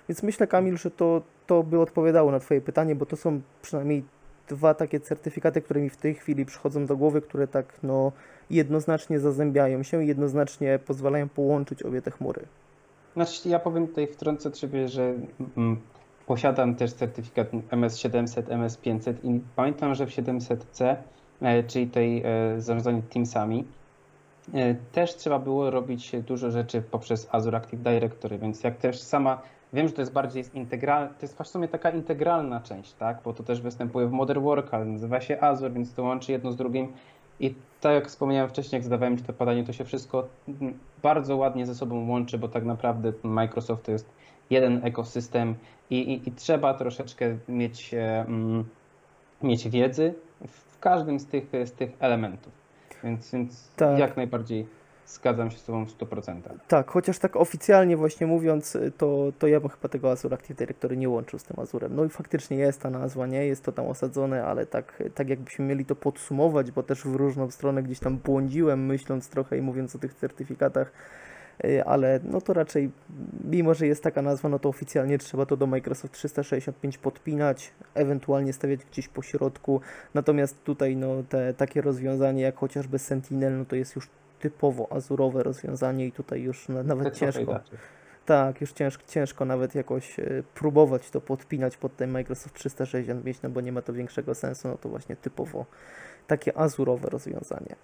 [0.09, 4.05] Więc myślę, Kamil, że to, to by odpowiadało na Twoje pytanie, bo to są przynajmniej
[4.49, 8.13] dwa takie certyfikaty, które mi w tej chwili przychodzą do głowy, które tak no,
[8.51, 12.43] jednoznacznie zazębiają się i jednoznacznie pozwalają połączyć obie te chmury.
[13.15, 15.15] Znaczy, ja powiem tutaj wtrącę od siebie, że
[15.57, 15.81] mm,
[16.27, 20.97] posiadam też certyfikat MS700, MS500 i pamiętam, że w 700C,
[21.43, 23.65] e, czyli tej e, Teamsami,
[24.93, 29.89] też trzeba było robić dużo rzeczy poprzez Azure Active Directory, więc jak też sama, wiem,
[29.89, 33.43] że to jest bardziej integralna, to jest w sumie taka integralna część, tak, bo to
[33.43, 36.93] też występuje w Modern Work, ale nazywa się Azure, więc to łączy jedno z drugim
[37.41, 40.29] i tak jak wspomniałem wcześniej, jak zadawałem Ci to pytanie, to się wszystko
[41.03, 44.11] bardzo ładnie ze sobą łączy, bo tak naprawdę Microsoft to jest
[44.51, 45.55] jeden ekosystem
[45.91, 47.95] i, i, i trzeba troszeczkę mieć,
[49.43, 50.15] mieć wiedzy
[50.49, 52.60] w każdym z tych, z tych elementów.
[53.05, 53.99] Więc, więc tak.
[53.99, 54.67] jak najbardziej
[55.07, 56.41] zgadzam się z Tobą w 100%.
[56.69, 60.97] Tak, chociaż tak oficjalnie właśnie mówiąc, to, to ja bym chyba tego Azure Active Directory
[60.97, 61.97] nie łączył z tym Azurem.
[61.97, 63.47] No i faktycznie jest ta nazwa, nie?
[63.47, 67.51] Jest to tam osadzone, ale tak, tak jakbyśmy mieli to podsumować, bo też w różną
[67.51, 70.93] stronę gdzieś tam błądziłem, myśląc trochę i mówiąc o tych certyfikatach,
[71.87, 72.91] ale no to raczej,
[73.45, 78.53] mimo że jest taka nazwa, no to oficjalnie trzeba to do Microsoft 365 podpinać, ewentualnie
[78.53, 79.81] stawiać gdzieś po środku,
[80.15, 84.09] natomiast tutaj no te takie rozwiązanie jak chociażby Sentinel, no to jest już
[84.41, 87.61] typowo azurowe rozwiązanie i tutaj już nawet ciężko.
[88.27, 93.51] Tak, już ciężko, ciężko nawet jakoś y, próbować to podpinać pod ten Microsoft 365, no
[93.51, 95.67] bo nie ma to większego sensu, no to właśnie typowo
[96.31, 97.77] takie azurowe rozwiązanie.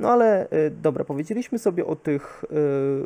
[0.00, 2.46] No ale y, dobra, powiedzieliśmy sobie o tych y,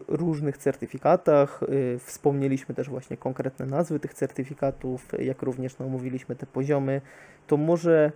[0.09, 6.47] różnych certyfikatach, y, wspomnieliśmy też właśnie konkretne nazwy tych certyfikatów, jak również no, omówiliśmy te
[6.47, 7.01] poziomy.
[7.47, 8.13] To może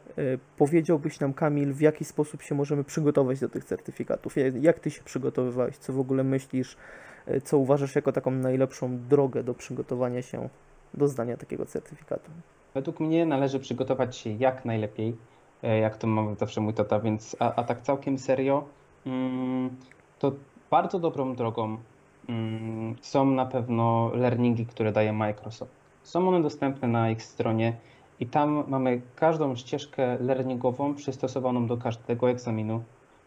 [0.58, 4.34] powiedziałbyś nam, Kamil, w jaki sposób się możemy przygotować do tych certyfikatów?
[4.60, 5.76] Jak ty się przygotowywałeś?
[5.76, 6.76] Co w ogóle myślisz?
[7.44, 10.48] Co uważasz jako taką najlepszą drogę do przygotowania się
[10.94, 12.30] do zdania takiego certyfikatu?
[12.74, 15.16] Według mnie należy przygotować się jak najlepiej
[15.62, 18.64] jak to mamy zawsze mój tata, więc a, a tak całkiem serio,
[19.06, 19.76] mm,
[20.18, 20.32] to
[20.70, 21.78] bardzo dobrą drogą
[22.28, 25.72] mm, są na pewno learningi, które daje Microsoft.
[26.02, 27.76] Są one dostępne na ich stronie
[28.20, 32.82] i tam mamy każdą ścieżkę learningową przystosowaną do każdego egzaminu,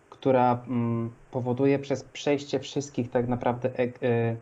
[0.09, 4.35] która mm, powoduje przez przejście wszystkich tak naprawdę e, e,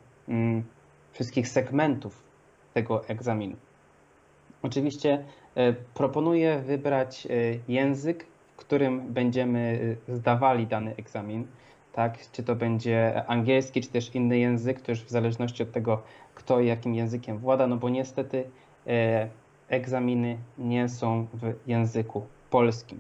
[1.12, 2.24] wszystkich segmentów
[2.74, 3.56] tego egzaminu.
[4.64, 5.24] Oczywiście e,
[5.94, 7.30] proponuję wybrać e,
[7.68, 11.48] język, w którym będziemy e, zdawali dany egzamin.
[11.94, 12.32] Tak?
[12.32, 16.02] Czy to będzie angielski, czy też inny język, to już w zależności od tego,
[16.36, 18.44] kto jakim językiem włada, no bo niestety
[19.70, 23.00] egzaminy nie są w języku polskim.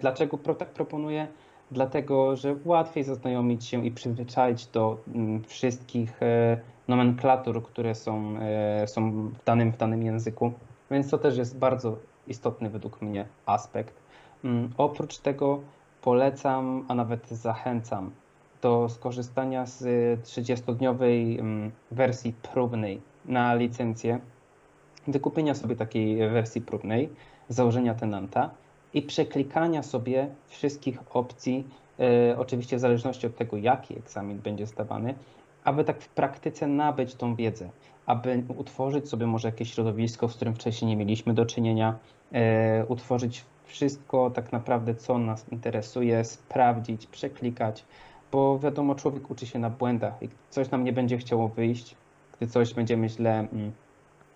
[0.00, 1.26] Dlaczego tak proponuję?
[1.70, 6.20] Dlatego, że łatwiej zaznajomić się i przyzwyczaić do mm, wszystkich
[6.88, 10.52] nomenklatur, które są, e, są w, danym, w danym języku,
[10.92, 13.94] więc to też jest bardzo istotny według mnie aspekt.
[14.44, 15.60] Mm, oprócz tego
[16.02, 18.10] polecam, a nawet zachęcam
[18.62, 19.82] do skorzystania z
[20.22, 24.20] 30-dniowej mm, wersji próbnej na licencję,
[25.06, 27.08] wykupienia sobie takiej wersji próbnej,
[27.48, 28.50] założenia tenanta
[28.94, 31.66] i przeklikania sobie wszystkich opcji,
[32.00, 35.14] e, oczywiście w zależności od tego, jaki egzamin będzie zdawany,
[35.64, 37.70] aby tak w praktyce nabyć tą wiedzę,
[38.06, 41.98] aby utworzyć sobie może jakieś środowisko, z którym wcześniej nie mieliśmy do czynienia,
[42.32, 47.84] e, utworzyć wszystko tak naprawdę, co nas interesuje, sprawdzić, przeklikać,
[48.32, 51.96] bo wiadomo, człowiek uczy się na błędach i coś nam nie będzie chciało wyjść,
[52.36, 53.72] gdy coś będziemy źle, mm,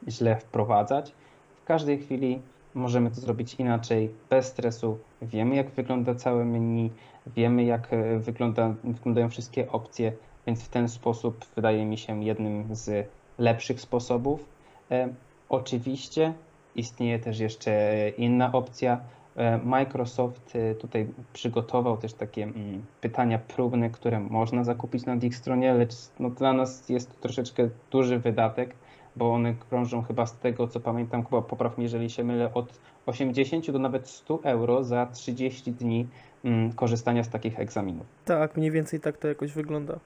[0.09, 1.13] źle wprowadzać.
[1.57, 2.43] W każdej chwili
[2.75, 4.99] możemy to zrobić inaczej, bez stresu.
[5.23, 6.91] Wiemy, jak wygląda całe menu,
[7.27, 10.13] wiemy, jak e, wygląda, wyglądają wszystkie opcje,
[10.47, 14.45] więc w ten sposób wydaje mi się jednym z lepszych sposobów.
[14.91, 15.09] E,
[15.49, 16.33] oczywiście
[16.77, 17.73] istnieje też jeszcze
[18.19, 19.01] inna opcja.
[19.37, 25.37] E, Microsoft e, tutaj przygotował też takie mm, pytania próbne, które można zakupić na ich
[25.37, 28.75] stronie, lecz no dla nas jest to troszeczkę duży wydatek,
[29.17, 32.79] bo one krążą chyba z tego, co pamiętam, chyba popraw mnie, jeżeli się mylę, od
[33.07, 36.07] 80 do nawet 100 euro za 30 dni
[36.45, 38.07] mm, korzystania z takich egzaminów.
[38.25, 39.99] Tak, mniej więcej tak to jakoś wygląda.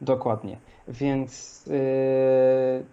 [0.00, 0.56] Dokładnie.
[0.88, 2.84] Więc yy,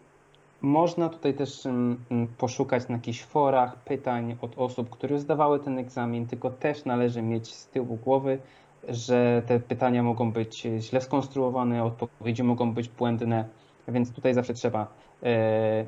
[0.61, 6.27] można tutaj też yy, poszukać na jakichś forach pytań od osób, które zdawały ten egzamin,
[6.27, 8.37] tylko też należy mieć z tyłu głowy,
[8.89, 13.45] że te pytania mogą być źle skonstruowane, odpowiedzi mogą być błędne,
[13.87, 14.87] więc tutaj zawsze trzeba
[15.21, 15.29] yy,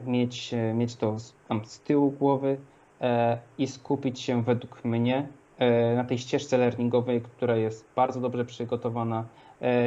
[0.05, 2.57] mieć, mieć to z, tam z tyłu głowy
[3.01, 5.27] e, i skupić się według mnie
[5.57, 9.25] e, na tej ścieżce learningowej, która jest bardzo dobrze przygotowana,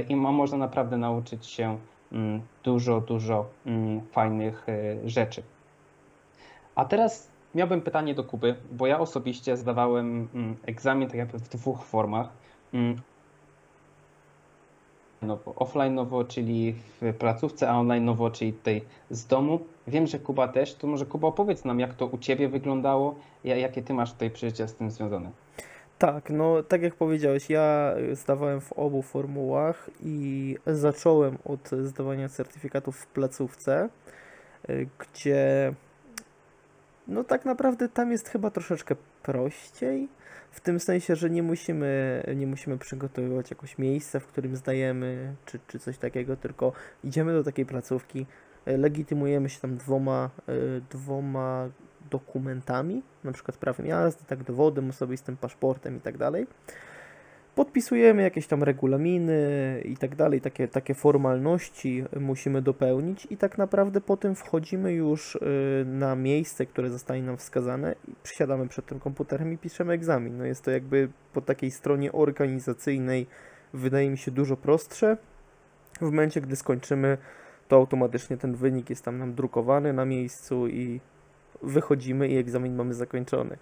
[0.09, 1.79] i można naprawdę nauczyć się
[2.13, 5.43] mm, dużo, dużo mm, fajnych e, rzeczy.
[6.75, 11.49] A teraz miałbym pytanie do Kuby, bo ja osobiście zdawałem mm, egzamin tak jakby w
[11.49, 12.29] dwóch formach.
[15.57, 19.61] offline nowo, czyli w placówce, a online nowo, czyli tutaj z domu.
[19.87, 20.75] Wiem, że Kuba też.
[20.75, 24.67] To może Kuba opowiedz nam, jak to u Ciebie wyglądało, jakie Ty masz tutaj przeżycia
[24.67, 25.31] z tym związane.
[26.01, 32.97] Tak, no tak jak powiedziałeś, ja zdawałem w obu formułach i zacząłem od zdawania certyfikatów
[32.97, 33.89] w placówce,
[34.71, 35.73] y, gdzie
[37.09, 40.09] no tak naprawdę tam jest chyba troszeczkę prościej,
[40.51, 45.59] w tym sensie, że nie musimy, nie musimy przygotowywać jakoś miejsca, w którym zdajemy, czy,
[45.67, 46.73] czy coś takiego, tylko
[47.05, 48.27] idziemy do takiej placówki,
[48.69, 51.69] y, legitymujemy się tam dwoma, y, dwoma
[52.11, 56.47] dokumentami, na przykład prawem jazdy, tak dowodem osobistym, paszportem i tak dalej.
[57.55, 64.01] Podpisujemy jakieś tam regulaminy i tak dalej, takie, takie formalności musimy dopełnić i tak naprawdę
[64.01, 65.41] potem wchodzimy już y,
[65.87, 70.39] na miejsce, które zostanie nam wskazane i przysiadamy przed tym komputerem i piszemy egzamin.
[70.39, 73.27] No jest to jakby po takiej stronie organizacyjnej
[73.75, 75.17] wydaje mi się dużo prostsze.
[75.99, 77.19] W momencie, gdy skończymy,
[77.69, 81.01] to automatycznie ten wynik jest tam nam drukowany na miejscu i
[81.63, 83.57] wychodzimy i egzamin mamy zakończony.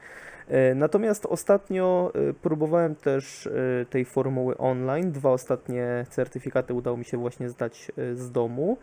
[0.49, 3.51] E, natomiast ostatnio e, próbowałem też e,
[3.91, 5.13] tej formuły online.
[5.13, 8.79] Dwa ostatnie certyfikaty udało mi się właśnie zdać z domu.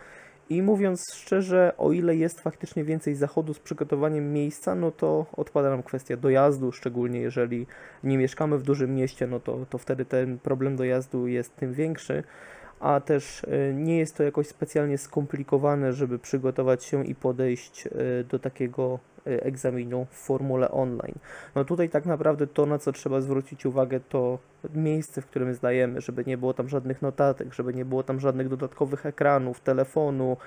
[0.49, 5.69] I mówiąc szczerze, o ile jest faktycznie więcej zachodu z przygotowaniem miejsca, no to odpada
[5.69, 7.67] nam kwestia dojazdu, szczególnie jeżeli
[8.03, 12.23] nie mieszkamy w dużym mieście, no to, to wtedy ten problem dojazdu jest tym większy
[12.79, 17.91] a też e, nie jest to jakoś specjalnie skomplikowane, żeby przygotować się i podejść e,
[18.23, 21.15] do takiego e, egzaminu w formule online.
[21.55, 24.39] No tutaj tak naprawdę to, na co trzeba zwrócić uwagę, to
[24.73, 28.49] miejsce, w którym zdajemy, żeby nie było tam żadnych notatek, żeby nie było tam żadnych
[28.49, 30.37] dodatkowych ekranów, telefonu.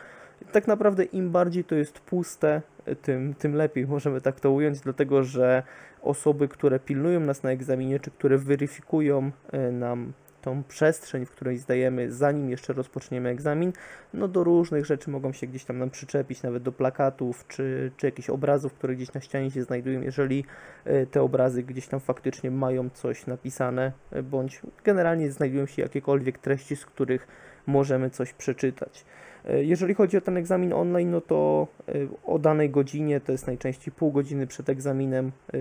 [0.53, 2.63] Tak naprawdę im bardziej to jest puste,
[3.03, 5.63] tym, tym lepiej możemy tak to ująć, dlatego że
[6.03, 9.31] osoby, które pilnują nas na egzaminie, czy które weryfikują
[9.73, 10.13] nam
[10.43, 13.73] tą przestrzeń, w której zdajemy, zanim jeszcze rozpoczniemy egzamin,
[14.15, 18.07] no do różnych rzeczy mogą się gdzieś tam nam przyczepić, nawet do plakatów, czy, czy
[18.07, 20.45] jakichś obrazów, które gdzieś na ścianie się znajdują, jeżeli
[20.85, 26.39] e, te obrazy gdzieś tam faktycznie mają coś napisane, e, bądź generalnie znajdują się jakiekolwiek
[26.39, 27.27] treści, z których
[27.69, 29.05] możemy coś przeczytać.
[29.45, 31.93] E, Jeżeli chodzi o ten egzamin online, no to e,
[32.25, 35.59] o danej godzinie, to jest najczęściej pół godziny przed egzaminem, e,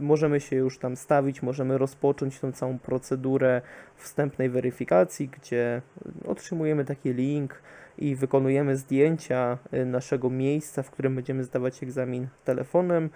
[0.00, 3.62] możemy się już tam stawić, możemy rozpocząć tą całą procedurę
[3.96, 5.82] wstępnej weryfikacji, gdzie
[6.26, 7.62] otrzymujemy taki link
[7.98, 13.10] i wykonujemy zdjęcia naszego miejsca, w którym będziemy zdawać egzamin telefonem.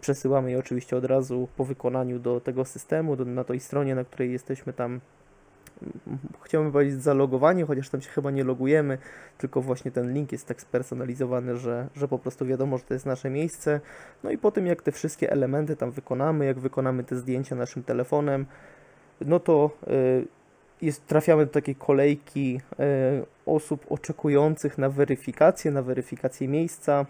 [0.00, 4.04] Przesyłamy je oczywiście od razu po wykonaniu do tego systemu, do, na tej stronie, na
[4.04, 5.00] której jesteśmy tam
[6.42, 8.98] chciałbym powiedzieć zalogowani, chociaż tam się chyba nie logujemy,
[9.38, 13.06] tylko właśnie ten link jest tak spersonalizowany, że, że po prostu wiadomo, że to jest
[13.06, 13.80] nasze miejsce.
[14.24, 17.82] No i po tym, jak te wszystkie elementy tam wykonamy, jak wykonamy te zdjęcia naszym
[17.82, 18.46] telefonem,
[19.20, 20.26] no to y,
[20.82, 27.06] jest, trafiamy do takiej kolejki y, osób oczekujących na weryfikację, na weryfikację miejsca.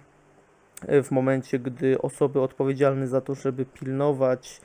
[0.92, 4.60] Y, W momencie, gdy osoby odpowiedzialne za to, żeby pilnować,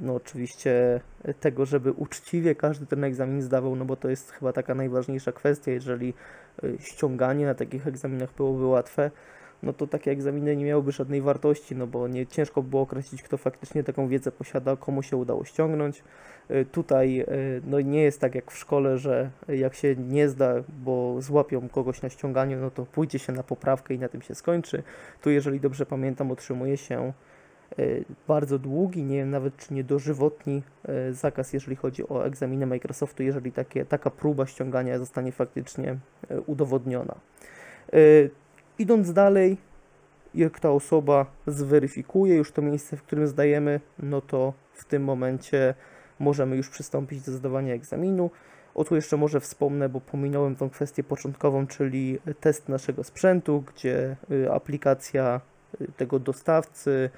[0.00, 1.00] no oczywiście
[1.40, 5.70] tego, żeby uczciwie każdy ten egzamin zdawał, no bo to jest chyba taka najważniejsza kwestia,
[5.70, 6.14] jeżeli
[6.64, 9.10] y, ściąganie na takich egzaminach byłoby łatwe,
[9.62, 13.36] no to takie egzaminy nie miałyby żadnej wartości, no bo nie ciężko było określić, kto
[13.36, 16.02] faktycznie taką wiedzę posiada, komu się udało ściągnąć.
[16.50, 20.54] Y, Tutaj y, no nie jest tak jak w szkole, że jak się nie zda,
[20.84, 24.34] bo złapią kogoś na ściąganiu, no to pójdzie się na poprawkę i na tym się
[24.34, 24.82] skończy.
[25.22, 27.37] Tu, jeżeli dobrze pamiętam, otrzymuje się y,
[28.28, 30.62] bardzo długi, nie wiem nawet czy nie dożywotni
[31.08, 35.98] y, zakaz, jeżeli chodzi o egzaminy Microsoftu, jeżeli takie, taka próba ściągania zostanie faktycznie
[36.30, 37.14] y, udowodniona.
[38.78, 39.56] Idąc dalej,
[40.34, 45.74] jak ta osoba zweryfikuje już to miejsce, w którym zdajemy, no to w tym momencie
[46.18, 48.30] możemy już przystąpić do zdawania egzaminu.
[48.74, 54.16] O tu jeszcze może wspomnę, bo pominąłem tą kwestię początkową, czyli test naszego sprzętu, gdzie
[54.52, 55.40] aplikacja
[55.96, 57.10] tego dostawcy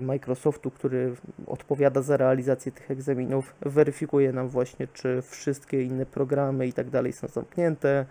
[0.00, 1.14] Microsoftu, który
[1.46, 7.12] odpowiada za realizację tych egzaminów, weryfikuje nam właśnie, czy wszystkie inne programy i tak dalej
[7.12, 8.06] są zamknięte,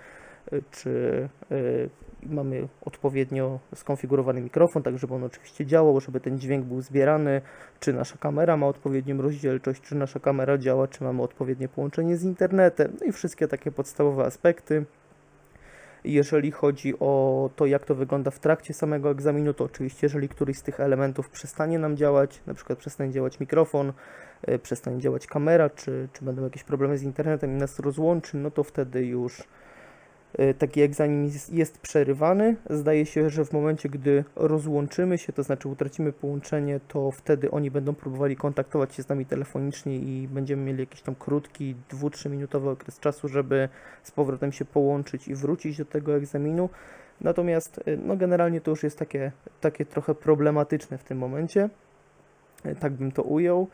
[0.53, 1.89] y, czy y,
[2.25, 7.41] mamy odpowiednio skonfigurowany mikrofon, tak żeby on oczywiście działał, żeby ten dźwięk był zbierany,
[7.79, 12.23] czy nasza kamera ma odpowiednią rozdzielczość, czy nasza kamera działa, czy mamy odpowiednie połączenie z
[12.23, 14.85] internetem, no i wszystkie takie podstawowe aspekty.
[16.03, 20.57] Jeżeli chodzi o to, jak to wygląda w trakcie samego egzaminu, to oczywiście, jeżeli któryś
[20.57, 23.93] z tych elementów przestanie nam działać, na przykład przestanie działać mikrofon,
[24.49, 28.51] y, przestanie działać kamera, czy, czy będą jakieś problemy z internetem i nas rozłączy, no
[28.51, 29.43] to wtedy już
[30.57, 32.55] taki egzamin jest, przerywany.
[32.69, 37.71] Zdaje się, że w momencie, gdy rozłączymy się, to znaczy utracimy połączenie, to wtedy oni
[37.71, 42.69] będą próbowali kontaktować się z nami telefonicznie i będziemy mieli jakiś tam krótki, 2-3 minutowy
[42.69, 43.69] okres czasu, żeby
[44.03, 46.69] z powrotem się połączyć i wrócić do tego egzaminu.
[47.21, 51.69] Natomiast y, no generalnie to już jest takie, takie trochę problematyczne w tym momencie.
[52.65, 53.67] Y, Tak bym to ujął.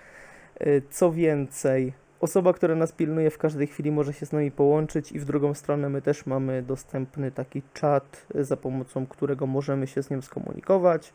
[0.61, 5.11] Y, Co więcej, osoba, która nas pilnuje w każdej chwili może się z nami połączyć
[5.11, 9.87] i w drugą stronę my też mamy dostępny taki czat, y, za pomocą którego możemy
[9.87, 11.13] się z nią skomunikować.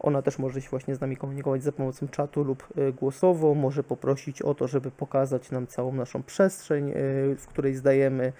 [0.00, 3.82] Ona też może się właśnie z nami komunikować za pomocą czatu lub y, głosowo, może
[3.82, 6.94] poprosić o to, żeby pokazać nam całą naszą przestrzeń, y,
[7.38, 8.32] w której zdajemy,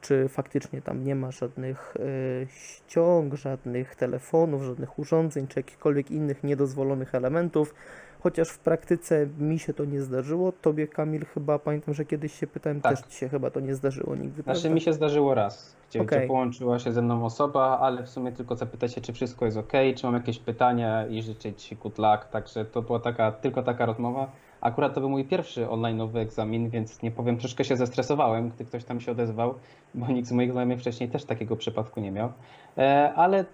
[0.00, 6.44] czy faktycznie tam nie ma żadnych y, ściąg, żadnych telefonów, żadnych urządzeń, czy jakichkolwiek innych
[6.44, 7.74] niedozwolonych elementów.
[8.22, 10.52] Chociaż w praktyce mi się to nie zdarzyło.
[10.52, 12.96] Tobie, Kamil, chyba pamiętam, że kiedyś się pytałem, Tak.
[12.96, 14.42] też ci się chyba to nie zdarzyło nigdy.
[14.42, 14.74] Znaczy prawda?
[14.74, 16.18] mi się zdarzyło raz, gdzie, Okej.
[16.18, 19.56] gdzie połączyła się ze mną osoba, ale w sumie tylko zapytać się, czy wszystko jest
[19.56, 23.86] ok, czy mam jakieś pytania i życzyć good luck, także to była taka, tylko taka
[23.86, 24.30] rozmowa.
[24.60, 28.84] Akurat to był mój pierwszy online'owy egzamin, więc nie powiem, troszkę się zestresowałem, gdy ktoś
[28.84, 29.54] tam się odezwał,
[29.94, 32.32] bo nikt z moich znajomych wcześniej też takiego przypadku nie miał.
[32.78, 33.44] E, ale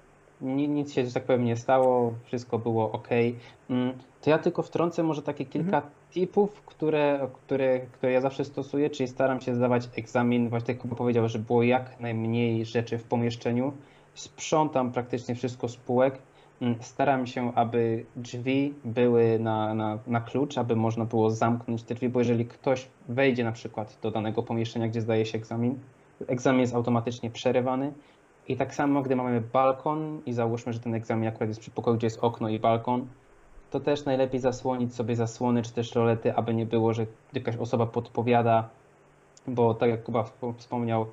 [0.41, 3.09] ni- nic się, że tak powiem, nie stało, wszystko było ok.
[3.71, 3.93] Mm,
[4.23, 9.09] To ja tylko wtrącę może takie kilka tipów, które, które, które ja zawsze stosuję, czyli
[9.09, 13.73] staram się zdawać egzamin, właśnie tak jak powiedział, żeby było jak najmniej rzeczy w pomieszczeniu.
[14.15, 16.19] Sprzątam praktycznie wszystko z półek.
[16.63, 21.95] Mm, Staram się, aby drzwi były na, na, na klucz, aby można było zamknąć te
[21.95, 25.79] drzwi, bo jeżeli ktoś wejdzie na przykład do danego pomieszczenia, gdzie zdaje się egzamin,
[26.27, 27.93] egzamin jest automatycznie przerywany.
[28.49, 31.97] I tak samo, gdy mamy balkon i załóżmy, że ten egzamin akurat jest przy pokoju,
[31.97, 33.07] gdzie jest okno i balkon,
[33.71, 37.87] to też najlepiej zasłonić sobie zasłony czy też rolety, aby nie było, że jakaś osoba
[37.87, 38.69] podpowiada,
[39.47, 41.07] bo tak jak Kuba wspo- wspomniał,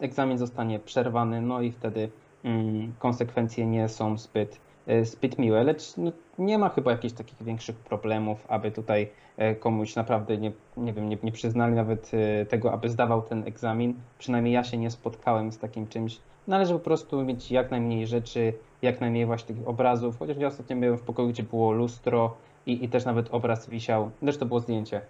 [0.00, 2.10] egzamin zostanie przerwany, no i wtedy
[2.44, 4.60] mm, konsekwencje nie są zbyt,
[5.02, 9.96] zbyt miłe, lecz no, nie ma chyba jakichś takich większych problemów, aby tutaj e, komuś
[9.96, 13.94] naprawdę nie, nie wiem, nie, nie przyznali nawet e, tego, aby zdawał ten egzamin.
[14.18, 16.20] Przynajmniej ja się nie spotkałem z takim czymś.
[16.46, 20.76] Należy po prostu mieć jak najmniej rzeczy, jak najmniej właśnie takich obrazów, chociaż ja ostatnio
[20.76, 22.36] byłem w pokoju, gdzie było lustro
[22.66, 25.00] i, i też nawet obraz wisiał, też to było zdjęcie.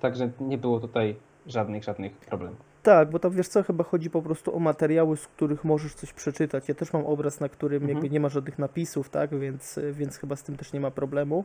[0.00, 1.16] Także nie było tutaj
[1.46, 2.71] żadnych, żadnych problemów.
[2.82, 6.12] Tak, bo tam wiesz co, chyba chodzi po prostu o materiały, z których możesz coś
[6.12, 6.68] przeczytać.
[6.68, 7.92] Ja też mam obraz, na którym Mhm.
[7.92, 11.44] jakby nie ma żadnych napisów, tak, więc, więc chyba z tym też nie ma problemu.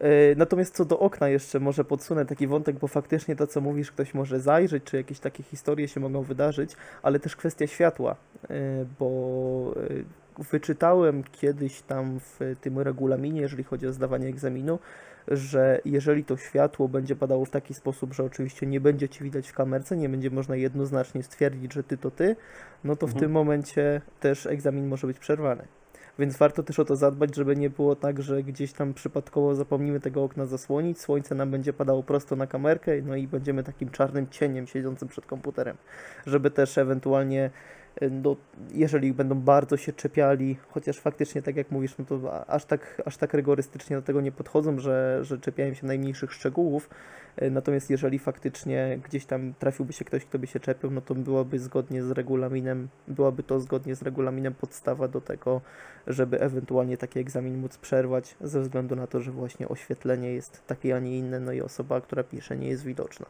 [0.00, 3.92] E, Natomiast co do okna jeszcze może podsunę taki wątek, bo faktycznie to co mówisz,
[3.92, 8.16] ktoś może zajrzeć, czy jakieś takie historie się mogą wydarzyć, ale też kwestia światła,
[8.50, 9.74] e, bo
[10.40, 14.78] e, wyczytałem kiedyś tam w tym regulaminie, jeżeli chodzi o zdawanie egzaminu,
[15.28, 19.48] że jeżeli to światło będzie padało w taki sposób, że oczywiście nie będzie ci widać
[19.48, 22.36] w kamerce, nie będzie można jednoznacznie stwierdzić, że ty to ty,
[22.84, 23.20] no to w Mhm.
[23.20, 25.64] tym momencie też egzamin może być przerwany.
[26.18, 30.00] Więc warto też o to zadbać, żeby nie było tak, że gdzieś tam przypadkowo zapomnimy
[30.00, 34.28] tego okna zasłonić, słońce nam będzie padało prosto na kamerkę, no i będziemy takim czarnym
[34.28, 35.76] cieniem siedzącym przed komputerem.
[36.26, 37.50] Żeby też ewentualnie,
[38.10, 38.36] no,
[38.74, 43.16] jeżeli będą bardzo się czepiali, chociaż faktycznie, tak jak mówisz, no to aż tak, aż
[43.16, 46.90] tak rygorystycznie do tego nie podchodzą, że, że czepiają się najmniejszych szczegółów.
[47.42, 51.14] Y, Natomiast jeżeli faktycznie gdzieś tam trafiłby się ktoś, kto by się czepiał, no to
[51.14, 55.60] byłoby zgodnie z regulaminem, byłaby to zgodnie z regulaminem podstawa do tego,
[56.06, 60.96] żeby ewentualnie taki egzamin móc przerwać, ze względu na to, że właśnie oświetlenie jest takie,
[60.96, 63.26] a nie inne, no i osoba, która pisze, nie jest widoczna.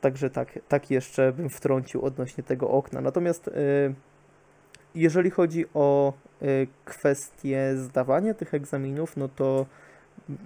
[0.00, 3.00] Także tak, tak jeszcze bym wtrącił odnośnie tego okna.
[3.00, 3.52] Natomiast y,
[4.94, 9.66] jeżeli chodzi o y, kwestię zdawania tych egzaminów, no to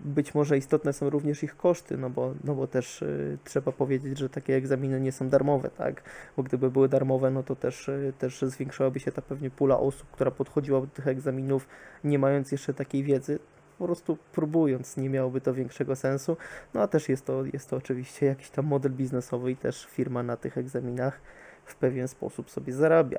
[0.04, 4.18] być może istotne są również ich koszty, no bo, no bo też y, trzeba powiedzieć,
[4.18, 6.02] że takie egzaminy nie są darmowe, tak?
[6.36, 10.30] Bo gdyby były darmowe, no to też, też zwiększałaby się ta pewnie pula osób, która
[10.30, 11.68] podchodziłaby do tych egzaminów,
[12.04, 13.38] nie mając jeszcze takiej wiedzy.
[13.82, 16.36] Po prostu próbując, nie miałoby to większego sensu.
[16.74, 20.22] No a też jest to, jest to oczywiście jakiś tam model biznesowy i też firma
[20.22, 21.20] na tych egzaminach
[21.64, 23.18] w pewien sposób sobie zarabia.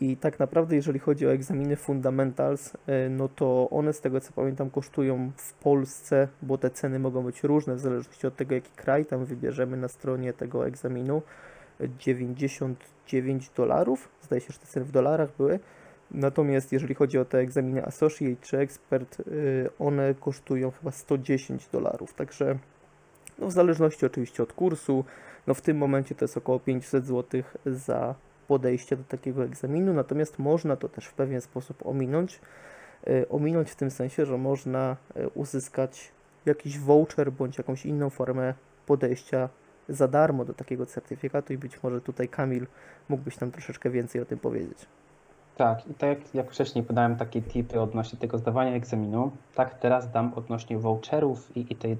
[0.00, 4.32] I tak naprawdę, jeżeli chodzi o egzaminy fundamentals, y, no to one z tego co
[4.32, 8.70] pamiętam kosztują w Polsce, bo te ceny mogą być różne w zależności od tego, jaki
[8.76, 11.22] kraj tam wybierzemy na stronie tego egzaminu.
[11.80, 14.08] y, 99 dolarów.
[14.22, 15.58] Zdaje się, że te ceny w dolarach były.
[16.14, 22.14] Natomiast jeżeli chodzi o te egzaminy Associate czy Expert, y, one kosztują chyba 110 dolarów.
[22.14, 22.58] Także
[23.38, 25.04] no w zależności oczywiście od kursu,
[25.46, 28.14] no w tym momencie to jest około 500 zł za
[28.48, 32.40] podejście do takiego egzaminu, natomiast można to też w pewien sposób ominąć.
[33.08, 36.12] Y, Ominąć w tym sensie, że można y, uzyskać
[36.46, 38.54] jakiś voucher bądź jakąś inną formę
[38.86, 39.48] podejścia
[39.88, 42.66] za darmo do takiego certyfikatu i być może tutaj Kamil
[43.08, 44.86] mógłbyś nam troszeczkę więcej o tym powiedzieć.
[45.56, 50.32] Tak, i tak jak, wcześniej podałem takie tipy odnośnie tego zdawania egzaminu, tak teraz dam
[50.34, 51.96] odnośnie voucherów i, i tej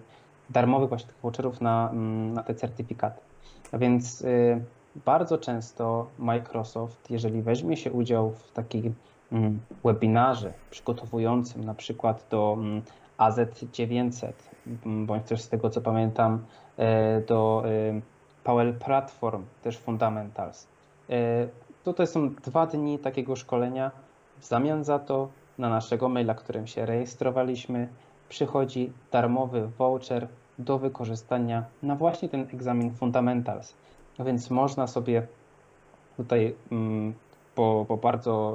[0.50, 3.20] darmowych właśnie tych voucherów na, mm, na te certyfikaty.
[3.72, 4.64] A więc y,
[5.05, 8.94] bardzo często Microsoft, jeżeli weźmie się udział w takim
[9.32, 12.82] mm, webinarze przygotowującym na przykład do mm,
[13.18, 14.32] AZ900,
[14.86, 16.44] mm, bądź też z tego co pamiętam
[16.76, 18.02] e, do y,
[18.44, 20.66] Power Platform, też Fundamentals,
[21.11, 21.48] e,
[21.85, 23.91] Tutaj są dwa dni takiego szkolenia.
[24.41, 25.28] W zamian za to
[25.59, 27.89] na naszego maila, którym się rejestrowaliśmy,
[28.28, 30.28] przychodzi darmowy voucher
[30.59, 33.74] do wykorzystania na właśnie ten egzamin Fundamentals.
[34.18, 35.26] A więc można sobie
[36.16, 37.14] tutaj mm,
[37.55, 38.55] po, po bardzo,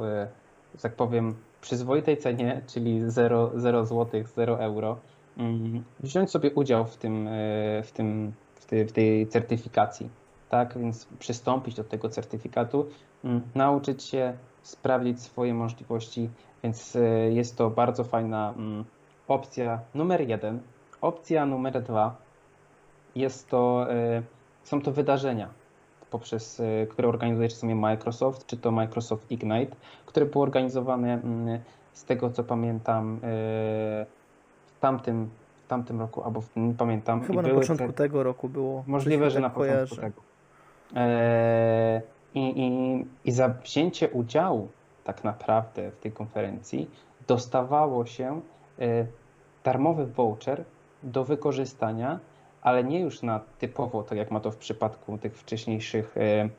[0.76, 4.98] że tak powiem, przyzwoitej cenie, czyli 0, 0 zł, 0 euro,
[5.38, 7.32] mm, wziąć sobie udział w tym, e,
[7.84, 10.10] w tym, w tej, w tej certyfikacji.
[10.50, 12.86] Tak, więc przystąpić do tego certyfikatu,
[13.56, 16.30] nauczyć się, sprawdzić swoje możliwości,
[16.64, 17.02] więc e,
[17.32, 18.86] jest to bardzo fajna mm,
[19.28, 20.60] opcja numer jeden.
[21.02, 22.16] Opcja numer dwa
[23.16, 24.22] jest to, e,
[24.64, 25.50] są to wydarzenia,
[26.12, 31.60] poprzez, e, które organizuje czasami Microsoft, czy to Microsoft Ignite, które były organizowane mm,
[31.94, 33.20] z tego co pamiętam e,
[34.66, 35.30] w tamtym,
[35.66, 37.22] w tamtym roku, albo w, nie pamiętam.
[37.22, 38.84] Chyba na początku te- tego roku było.
[38.88, 40.02] Możliwe, że tak na początku kojarzę.
[40.02, 40.22] tego.
[40.96, 42.02] Eee,
[42.36, 42.70] I, i,
[43.26, 44.68] I za wzięcie udziału
[45.04, 46.90] tak naprawdę w tej konferencji
[47.28, 48.42] dostawało się
[48.80, 49.06] e,
[49.64, 50.64] darmowy voucher
[51.04, 52.20] do wykorzystania,
[52.62, 56.50] ale nie już na typowo, tak jak ma to w przypadku tych wcześniejszych e,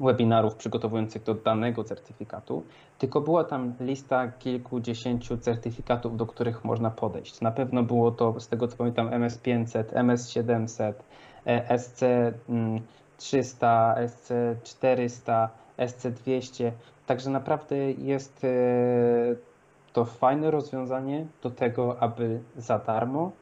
[0.00, 2.62] webinarów przygotowujących do danego certyfikatu,
[2.98, 7.40] tylko była tam lista kilkudziesięciu certyfikatów, do których można podejść.
[7.40, 10.92] Na pewno było to, z tego co pamiętam, MS500, MS700,
[11.46, 11.78] e,
[13.18, 15.48] SC300, SC400,
[15.78, 16.70] SC200.
[17.06, 18.48] Także naprawdę jest e,
[19.92, 23.32] to fajne rozwiązanie do tego, aby za darmo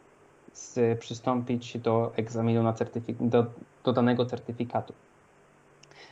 [0.53, 3.47] z, przystąpić do egzaminu na certyfik- do,
[3.85, 4.93] do danego certyfikatu.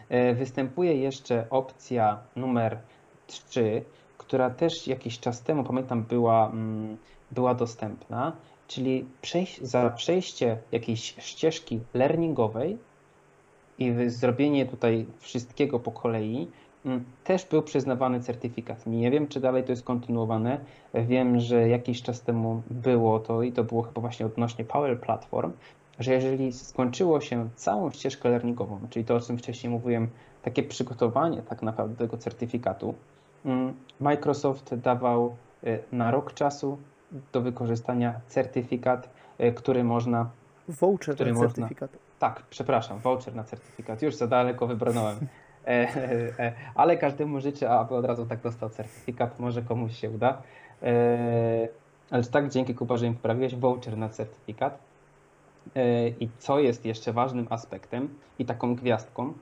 [0.09, 2.79] E, Występuje jeszcze opcja numer
[3.27, 3.85] 3,
[4.19, 6.97] która też jakiś czas temu, pamiętam, była, mm,
[7.31, 8.33] była dostępna,
[8.69, 12.79] czyli przejść, za przejście jakiejś ścieżki learningowej
[13.81, 16.49] i zrobienie tutaj wszystkiego po kolei
[16.85, 18.87] mm, też był przyznawany certyfikat.
[18.87, 20.61] Nie wiem, czy dalej to jest kontynuowane.
[20.95, 25.53] Wiem, że jakiś czas temu było to i to było chyba właśnie odnośnie Power Platform,
[25.99, 30.09] że jeżeli skończyło się całą ścieżkę learningową, czyli to, o czym wcześniej mówiłem,
[30.43, 32.95] takie przygotowanie tak naprawdę tego certyfikatu,
[33.45, 36.79] mm, Microsoft dawał y, na rok czasu
[37.33, 39.11] do wykorzystania certyfikat,
[39.41, 40.31] y, który można.
[40.69, 41.91] Voucher który certyfikat.
[41.93, 44.03] Można, tak, przepraszam, voucher na certyfikat.
[44.03, 45.19] Już za daleko wybrnąłem.
[45.67, 49.39] E, e, e, ale każdemu życzę, aby od razu tak dostał certyfikat.
[49.39, 50.43] Może komuś się uda.
[52.11, 54.79] Ale tak, dzięki Kuba, że mi poprawiłeś voucher na certyfikat.
[56.21, 58.09] I co jest jeszcze ważnym aspektem
[58.39, 59.33] i taką gwiazdką,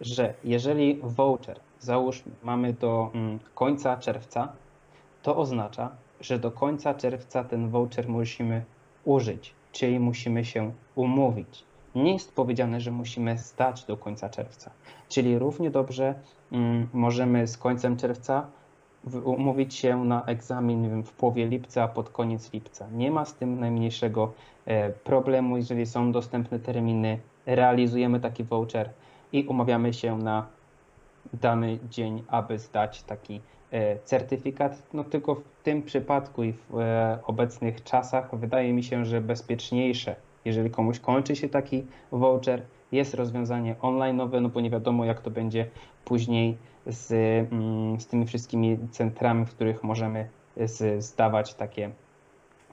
[0.00, 4.52] że jeżeli voucher, załóżmy, mamy do mm, końca czerwca,
[5.22, 5.90] to oznacza,
[6.20, 8.64] że do końca czerwca ten voucher musimy
[9.04, 11.64] użyć, czyli musimy się umówić.
[11.96, 14.70] Nie jest powiedziane, że musimy stać do końca czerwca,
[15.08, 16.14] czyli równie dobrze
[16.52, 18.46] mm, możemy z końcem czerwca
[19.24, 22.86] umówić się na egzamin wiem, w połowie lipca, pod koniec lipca.
[22.92, 24.32] Nie ma z tym najmniejszego
[24.66, 28.90] e, problemu, jeżeli są dostępne terminy, realizujemy taki voucher
[29.32, 30.46] i umawiamy się na
[31.32, 33.40] dany dzień, aby zdać taki
[33.70, 34.82] e, certyfikat.
[34.92, 40.16] No tylko w tym przypadku i w e, obecnych czasach wydaje mi się, że bezpieczniejsze,
[40.46, 45.30] jeżeli komuś kończy się taki voucher, jest rozwiązanie online, no bo nie wiadomo jak to
[45.30, 45.66] będzie
[46.04, 47.12] później z,
[47.52, 50.28] mm, z tymi wszystkimi centrami, w których możemy
[50.98, 51.90] zdawać takie,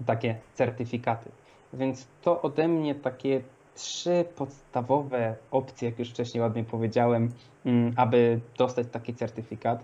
[0.06, 1.30] takie certyfikaty.
[1.74, 3.42] Więc to ode mnie takie
[3.76, 7.32] trzy podstawowe opcje, jak już wcześniej ładnie powiedziałem,
[7.66, 9.84] mm, aby dostać taki certyfikat.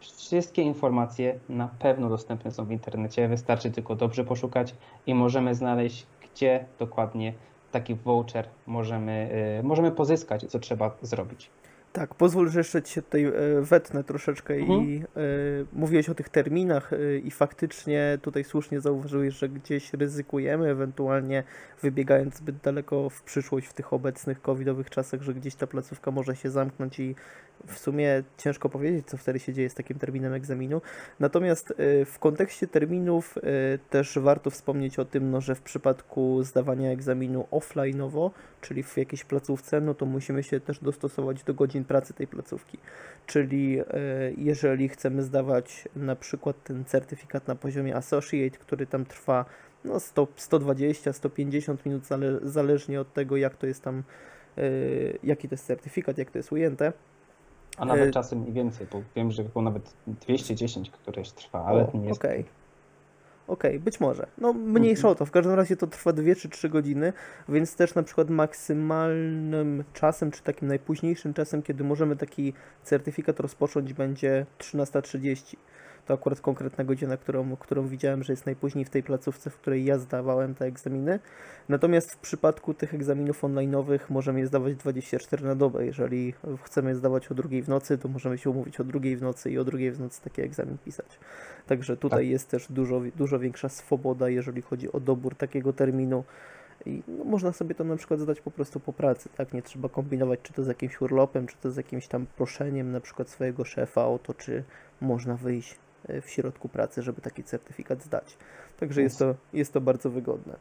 [0.00, 4.74] Wszystkie informacje na pewno dostępne są w internecie, wystarczy tylko dobrze poszukać
[5.06, 7.32] i możemy znaleźć, gdzie dokładnie
[7.72, 11.50] taki voucher możemy, y, możemy pozyskać i co trzeba zrobić.
[11.92, 14.80] Tak, pozwól, że jeszcze ci się tutaj e, wetnę troszeczkę mhm.
[14.80, 20.68] i y, mówiłeś o tych terminach y, i faktycznie tutaj słusznie zauważyłeś, że gdzieś ryzykujemy,
[20.68, 21.42] ewentualnie
[21.82, 26.36] wybiegając zbyt daleko w przyszłość w tych obecnych covidowych czasach, że gdzieś ta placówka może
[26.36, 27.14] się zamknąć i
[27.66, 30.82] w sumie ciężko powiedzieć, co wtedy się dzieje z takim terminem egzaminu.
[31.20, 33.40] Natomiast y, w kontekście terminów y,
[33.90, 38.30] też warto wspomnieć o tym, no, że w przypadku zdawania egzaminu offline'owo,
[38.60, 42.78] czyli w jakiejś placówce, no to musimy się też dostosować do godzin pracy tej placówki.
[43.26, 43.84] Czyli y,
[44.38, 49.44] jeżeli chcemy zdawać na przykład ten certyfikat na poziomie associate, który tam trwa
[49.84, 52.02] no 100, 120, 150 minut,
[52.42, 54.02] zależnie od tego, jak to jest tam,
[55.22, 56.92] jaki to jest certyfikat, jak to jest ujęte,
[57.78, 61.92] a nawet y czasem i więcej, bo wiem, że było nawet 210 któreś trwa, ale
[61.92, 62.20] o, nie jest.
[62.20, 62.40] Okej.
[62.40, 62.58] Okay.
[63.48, 64.26] Okej, okay, być może.
[64.38, 65.12] No mniejsza mhm.
[65.12, 65.26] o to.
[65.26, 67.12] W każdym razie to trwa 2 czy 3 godziny,
[67.48, 72.52] więc też na przykład maksymalnym czasem, czy takim najpóźniejszym czasem, kiedy możemy taki
[72.82, 75.56] certyfikat rozpocząć, będzie 13.30
[76.08, 79.84] to akurat konkretna godzina, którą, którą widziałem, że jest najpóźniej w tej placówce, w której
[79.84, 81.18] ja zdawałem te egzaminy.
[81.68, 85.86] Natomiast w przypadku tych egzaminów online'owych możemy je zdawać 24 na dobę.
[85.86, 89.22] Jeżeli chcemy je zdawać o drugiej w nocy, to możemy się umówić o drugiej w
[89.22, 91.18] nocy i o drugiej w nocy taki egzamin pisać.
[91.66, 92.30] Także tutaj tak.
[92.30, 96.24] jest też dużo, dużo większa swoboda, jeżeli chodzi o dobór takiego terminu.
[96.86, 99.52] I no, można sobie to na przykład zdać po prostu po pracy, tak?
[99.52, 103.00] Nie trzeba kombinować, czy to z jakimś urlopem, czy to z jakimś tam proszeniem na
[103.00, 104.64] przykład swojego szefa o to, czy
[105.00, 105.76] można wyjść
[106.22, 108.36] w środku pracy, żeby taki certyfikat zdać.
[108.80, 110.56] Także jest to, jest to bardzo wygodne.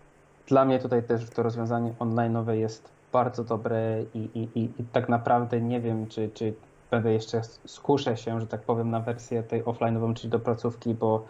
[0.47, 5.09] Dla mnie tutaj też to rozwiązanie online'owe jest bardzo dobre i, i, i, i tak
[5.09, 6.53] naprawdę nie wiem, czy, czy
[6.91, 11.25] będę jeszcze skuszę się, że tak powiem, na wersję tej offline'ową, czyli do placówki, bo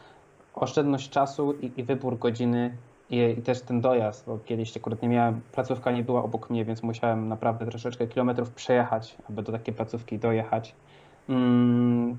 [0.56, 2.78] oszczędność czasu i, i wybór godziny
[3.10, 6.66] i, i, też ten dojazd, bo kiedyś akurat nie miałem, placówka nie była obok mnie,
[6.66, 10.76] więc musiałem naprawdę troszeczkę kilometrów przejechać, aby do takiej placówki dojechać.
[11.30, 12.18] Mm,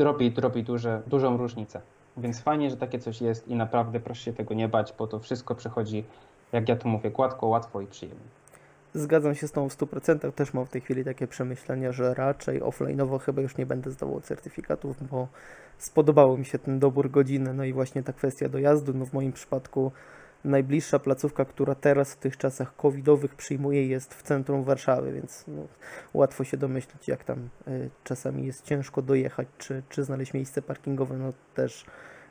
[0.00, 1.80] robi, robi duże, dużą różnicę.
[2.16, 5.18] Więc fajnie, że takie coś jest i naprawdę proszę się tego nie bać, bo to
[5.18, 6.04] wszystko przychodzi,
[6.52, 8.28] jak ja to mówię, gładko, łatwo i przyjemnie.
[8.94, 10.32] Zgadzam się z tą w 100%.
[10.32, 14.20] Też mam w tej chwili takie przemyślenia, że raczej offline'owo chyba już nie będę zdawał
[14.20, 15.28] certyfikatów, bo
[15.78, 18.94] spodobało mi się ten dobór godziny, no i właśnie ta kwestia dojazdu.
[18.94, 19.92] No w moim przypadku
[20.48, 25.66] najbliższa placówka, która teraz w tych czasach covidowych przyjmuje jest w centrum Warszawy, więc no,
[26.14, 31.16] łatwo się domyślić, jak tam y, czasami jest ciężko dojechać, czy, czy znaleźć miejsce parkingowe,
[31.16, 31.84] no też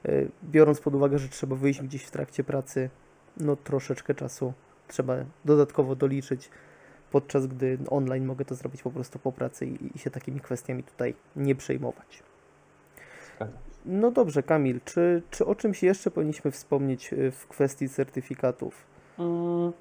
[0.05, 2.89] y, biorąc pod uwagę, że trzeba wyjść gdzieś w trakcie pracy,
[3.38, 4.53] no troszeczkę czasu
[4.88, 5.15] trzeba
[5.45, 6.49] dodatkowo doliczyć,
[7.11, 10.84] podczas gdy online mogę to zrobić po prostu po pracy i, i się takimi kwestiami
[10.84, 12.24] tutaj nie przejmować.
[13.86, 18.86] No dobrze, Kamil, czy, czy o czymś jeszcze powinniśmy wspomnieć y, w kwestii certyfikatów?
[19.19, 19.71] Mm,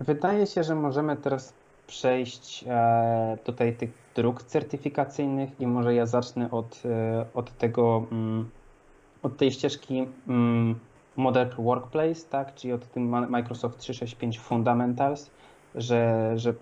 [0.00, 1.54] wydaje się, że możemy teraz
[1.86, 8.50] przejść e, tutaj tych dróg certyfikacyjnych i może ja zacznę od, e, od tego, mm,
[9.22, 10.78] od tej ścieżki mm,
[11.16, 15.30] Modern Workplace, tak, czyli od tym Microsoft 365 Fundamentals,
[15.74, 16.54] że, że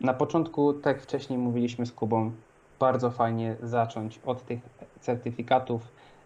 [0.00, 2.32] na początku, tak jak wcześniej mówiliśmy z Kubą,
[2.80, 4.60] bardzo fajnie zacząć od tych
[5.00, 5.82] certyfikatów,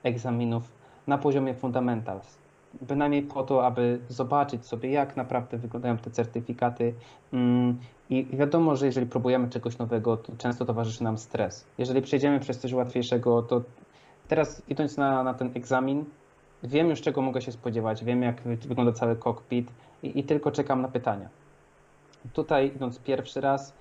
[0.06, 0.72] egzaminów
[1.06, 2.46] na poziomie Fundamentals
[2.82, 6.94] bynajmniej po to, aby zobaczyć sobie, jak naprawdę wyglądają te certyfikaty.
[7.32, 7.78] Mm,
[8.10, 11.66] I wiadomo, że jeżeli próbujemy czegoś nowego, to często towarzyszy nam stres.
[11.78, 13.62] Jeżeli przejdziemy przez coś łatwiejszego, to
[14.28, 16.04] teraz idąc na, na ten egzamin,
[16.62, 20.82] wiem już czego mogę się spodziewać, wiem jak wygląda cały cockpit i, i tylko czekam
[20.82, 21.28] na pytania.
[22.32, 23.74] Tutaj idąc pierwszy raz,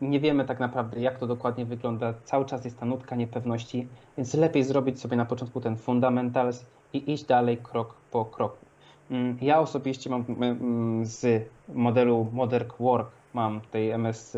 [0.00, 4.34] nie wiemy tak naprawdę jak to dokładnie wygląda, cały czas jest ta nutka niepewności, więc
[4.34, 8.66] lepiej zrobić sobie na początku ten fundamentals i iść dalej krok po kroku.
[9.10, 14.36] Mm, ja osobiście mam mm, z modelu Modern Work mam tej MS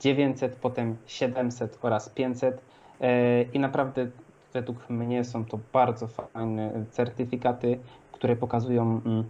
[0.00, 2.60] 900, potem 700 oraz 500
[3.00, 4.06] e, i naprawdę
[4.52, 7.78] według mnie są to bardzo fajne certyfikaty,
[8.12, 9.24] które pokazują, mm,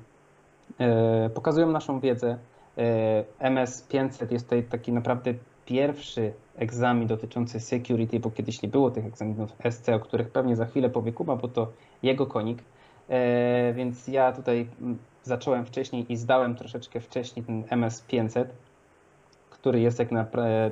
[0.78, 2.38] e, pokazują naszą wiedzę.
[2.78, 5.34] E, MS 500 jest tutaj taki naprawdę
[5.66, 10.66] pierwszy egzamin dotyczący security, bo kiedyś nie było tych egzaminów SC, o których pewnie za
[10.66, 12.58] chwilę powie Kuba, bo to jego konik.
[13.08, 18.44] E, więc ja tutaj mm, zacząłem wcześniej i zdałem troszeczkę wcześniej ten MS500,
[19.50, 20.08] który jest jak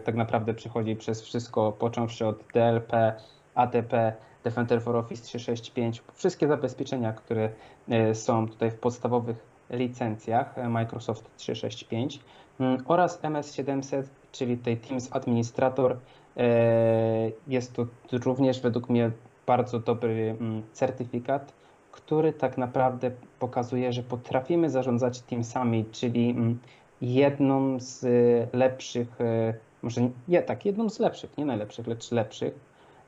[0.05, 3.15] tak naprawdę przychodzi przez wszystko, począwszy od DLP,
[3.55, 4.13] ATP,
[4.45, 7.51] Defender for Office 365, wszystkie zabezpieczenia, które
[7.89, 12.21] e, są tutaj w podstawowych licencjach Microsoft 365
[12.61, 14.03] mm, oraz MS700,
[14.33, 15.97] czyli tutaj Teams Administrator.
[16.37, 19.11] E, jest to również według mnie
[19.47, 21.53] bardzo dobry mm, certyfikat,
[21.93, 26.59] który tak naprawdę pokazuje, że potrafimy zarządzać teamsami, czyli mm,
[27.01, 28.05] jedną z
[28.55, 32.55] lepszych, e, może nie tak, jedną z lepszych, nie najlepszych, lecz lepszych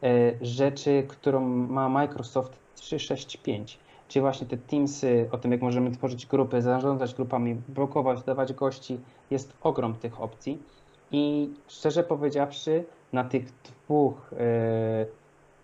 [0.02, 3.78] e, rzeczy, którą ma Microsoft 365.
[4.12, 9.00] Czyli właśnie te Teamsy, o tym jak możemy tworzyć grupy, zarządzać grupami, blokować, dawać gości,
[9.30, 10.62] jest ogrom tych opcji.
[11.10, 15.06] I szczerze powiedziawszy, na tych dwóch e,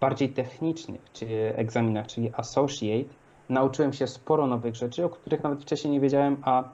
[0.01, 3.14] bardziej technicznych czyli egzaminach, czyli Associate,
[3.49, 6.64] nauczyłem się sporo nowych rzeczy, o których nawet wcześniej nie wiedziałem, a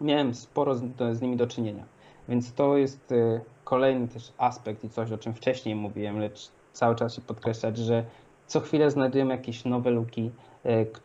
[0.00, 0.82] miałem sporo z,
[1.12, 1.84] z nimi do czynienia.
[2.28, 6.94] Więc to jest y, kolejny też aspekt i coś, o czym wcześniej mówiłem, lecz cały
[6.94, 8.04] czas się podkreślać, że
[8.46, 10.30] co chwilę znajdujemy jakieś nowe luki,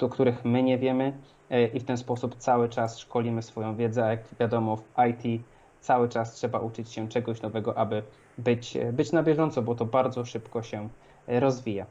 [0.02, 1.14] o których my nie wiemy
[1.52, 5.42] y, i w ten sposób cały czas szkolimy swoją wiedzę, a jak wiadomo w IT
[5.82, 8.04] cały czas trzeba uczyć się czegoś nowego, aby
[8.38, 10.90] być, być na bieżąco, bo to bardzo szybko się
[11.28, 11.86] rozwija.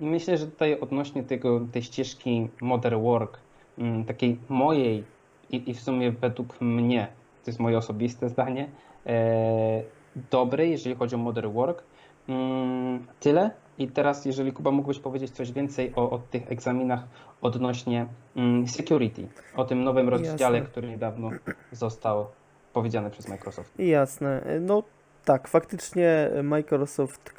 [0.00, 3.38] I myślę, że tutaj odnośnie tego, tej ścieżki Modern Work,
[3.78, 5.04] mm, takiej mojej
[5.50, 7.08] i, i w sumie według mnie,
[7.44, 8.68] to jest moje osobiste zdanie,
[9.06, 9.82] e,
[10.30, 11.82] dobrej, jeżeli chodzi o Modern Work.
[12.28, 13.50] Mm, tyle.
[13.82, 17.04] I teraz, jeżeli Kuba mógłbyś powiedzieć coś więcej o, o tych egzaminach
[17.40, 18.06] odnośnie
[18.36, 20.70] mm, security, o tym nowym rozdziale, Jasne.
[20.70, 21.30] który niedawno
[21.72, 22.26] został
[22.72, 23.78] powiedziany przez Microsoft.
[23.78, 24.44] Jasne.
[24.60, 24.82] No
[25.24, 27.32] tak, faktycznie Microsoft,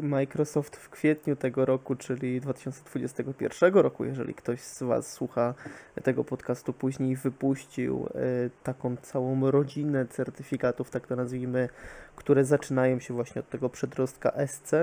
[0.00, 5.54] Microsoft w kwietniu tego roku, czyli 2021 roku, jeżeli ktoś z Was słucha
[6.02, 8.18] tego podcastu później, wypuścił e,
[8.62, 11.68] taką całą rodzinę certyfikatów, tak to nazwijmy,
[12.16, 14.74] które zaczynają się właśnie od tego przedrostka SC,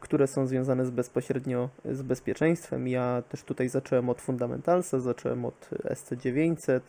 [0.00, 2.88] które są związane z bezpośrednio z bezpieczeństwem.
[2.88, 6.80] Ja też tutaj zacząłem od Fundamentalsa, zacząłem od SC900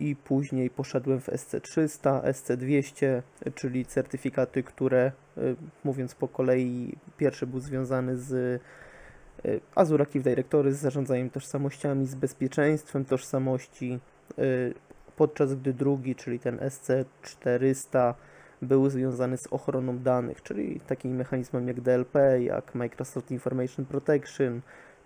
[0.00, 3.22] i później poszedłem w SC300, SC200,
[3.54, 10.72] czyli certyfikaty, które y, mówiąc po kolei, pierwszy był związany z y, Azure Active Directory,
[10.72, 13.98] z zarządzaniem tożsamościami, z bezpieczeństwem tożsamości,
[14.38, 14.74] y,
[15.16, 18.14] podczas gdy drugi, czyli ten SC400
[18.62, 24.60] był związany z ochroną danych, czyli takim mechanizmem jak DLP, jak Microsoft Information Protection,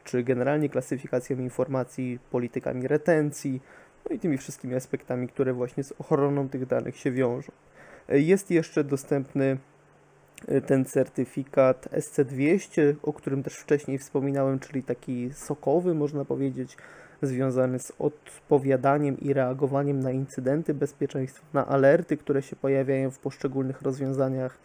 [0.04, 3.60] czy generalnie klasyfikacją informacji, politykami retencji,
[4.08, 7.52] no i tymi wszystkimi aspektami, które właśnie z ochroną tych danych się wiążą.
[8.08, 9.58] Jest jeszcze dostępny
[10.48, 16.76] e, ten certyfikat SC200, o którym też wcześniej wspominałem, czyli taki sokowy, można powiedzieć,
[17.22, 23.82] związany z odpowiadaniem i reagowaniem na incydenty bezpieczeństwa, na alerty, które się pojawiają w poszczególnych
[23.82, 24.58] rozwiązaniach.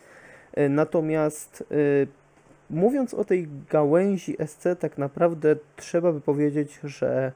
[0.54, 1.76] E, natomiast e,
[2.70, 7.32] mówiąc o tej gałęzi SC, tak naprawdę trzeba by powiedzieć, że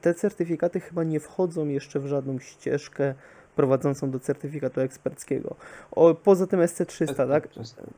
[0.00, 3.14] te certyfikaty chyba nie wchodzą jeszcze w żadną ścieżkę
[3.56, 5.56] prowadzącą do certyfikatu eksperckiego.
[5.90, 7.48] O, poza tym SC300, tak?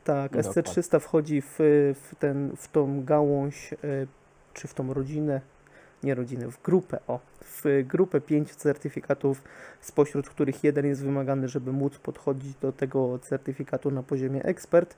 [0.04, 1.58] Tak, SC300 wchodzi w,
[1.94, 3.76] w, ten, w tą gałąź, e,
[4.54, 5.40] czy w tą rodzinę
[6.04, 9.42] nie rodzinę, w grupę, o, w grupę pięciu certyfikatów,
[9.80, 14.96] spośród których jeden jest wymagany, żeby móc podchodzić do tego certyfikatu na poziomie ekspert.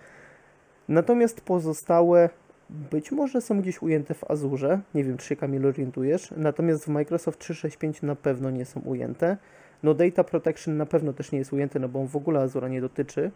[0.88, 2.30] Natomiast pozostałe
[2.70, 6.88] być może są gdzieś ujęte w Azure, nie wiem czy się Kamil orientujesz, natomiast w
[6.88, 9.36] Microsoft 365 na pewno nie są ujęte.
[9.82, 12.68] No Data Protection na pewno też nie jest ujęty, no bo on w ogóle Azura
[12.68, 13.30] nie dotyczy.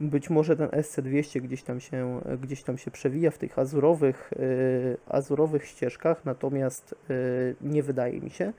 [0.00, 4.96] Być może ten SC200 gdzieś tam się, gdzieś tam się przewija w tych azurowych, yy,
[5.06, 7.16] azurowych ścieżkach, natomiast yy,
[7.60, 8.52] nie wydaje mi się.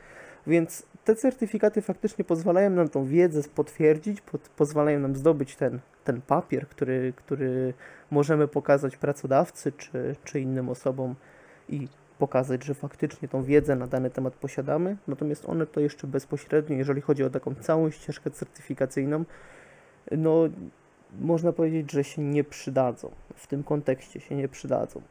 [0.47, 6.21] Więc te certyfikaty faktycznie pozwalają nam tą wiedzę potwierdzić, pod, pozwalają nam zdobyć ten, ten
[6.21, 7.73] papier, który, który
[8.11, 11.15] możemy pokazać pracodawcy czy, czy innym osobom
[11.69, 11.87] i
[12.19, 14.97] pokazać, że faktycznie tą wiedzę na dany temat posiadamy.
[15.07, 19.25] Natomiast one to jeszcze bezpośrednio, jeżeli chodzi o taką całą ścieżkę certyfikacyjną,
[20.11, 20.49] no
[21.19, 23.11] można powiedzieć, że się nie przydadzą.
[23.35, 25.01] W tym kontekście się nie przydadzą.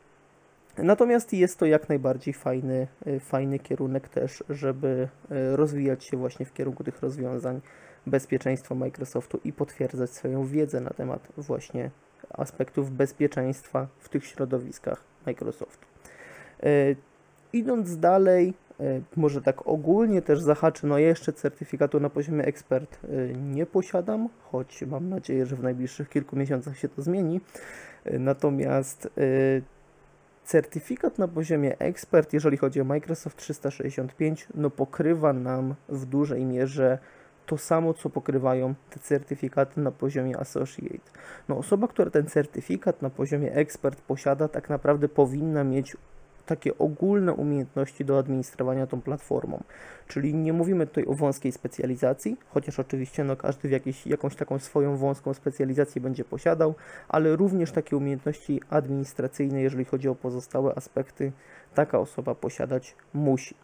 [0.78, 6.46] Natomiast jest to jak najbardziej fajny, y, fajny kierunek też, żeby y, rozwijać się właśnie
[6.46, 7.60] w kierunku tych rozwiązań
[8.06, 11.90] bezpieczeństwa Microsoftu i potwierdzać swoją wiedzę na temat właśnie
[12.30, 15.86] aspektów bezpieczeństwa w tych środowiskach Microsoftu.
[16.64, 16.96] Y,
[17.52, 18.54] idąc dalej,
[19.16, 23.00] może tak ogólnie też zahaczę, no jeszcze certyfikatu na poziomie ekspert
[23.36, 27.40] nie posiadam, choć mam nadzieję, że w najbliższych kilku miesiącach się to zmieni.
[28.18, 29.08] Natomiast
[30.44, 36.98] certyfikat na poziomie ekspert, jeżeli chodzi o Microsoft 365, no pokrywa nam w dużej mierze
[37.46, 41.10] to samo, co pokrywają te certyfikaty na poziomie Associate.
[41.48, 45.96] No osoba, która ten certyfikat na poziomie ekspert posiada, tak naprawdę powinna mieć
[46.50, 49.62] takie ogólne umiejętności do administrowania tą platformą.
[50.08, 54.96] Czyli nie mówimy tutaj o wąskiej specjalizacji, chociaż oczywiście no, każdy w jakąś taką swoją
[54.96, 56.74] wąską specjalizację będzie posiadał,
[57.08, 61.32] ale również takie umiejętności administracyjne, jeżeli chodzi o pozostałe aspekty,
[61.74, 63.54] taka osoba posiadać musi.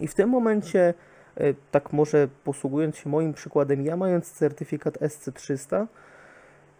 [0.00, 0.94] I w tym momencie,
[1.36, 5.86] e, tak może posługując się moim przykładem, ja mając certyfikat SC300,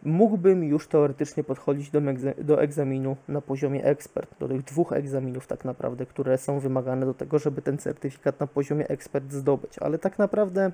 [0.02, 2.00] mógłbym już teoretycznie podchodzić do,
[2.38, 7.14] do egzaminu na poziomie ekspert, do tych dwóch egzaminów tak naprawdę, które są wymagane do
[7.14, 9.78] tego, żeby ten certyfikat na poziomie ekspert zdobyć.
[9.78, 10.72] Ale tak naprawdę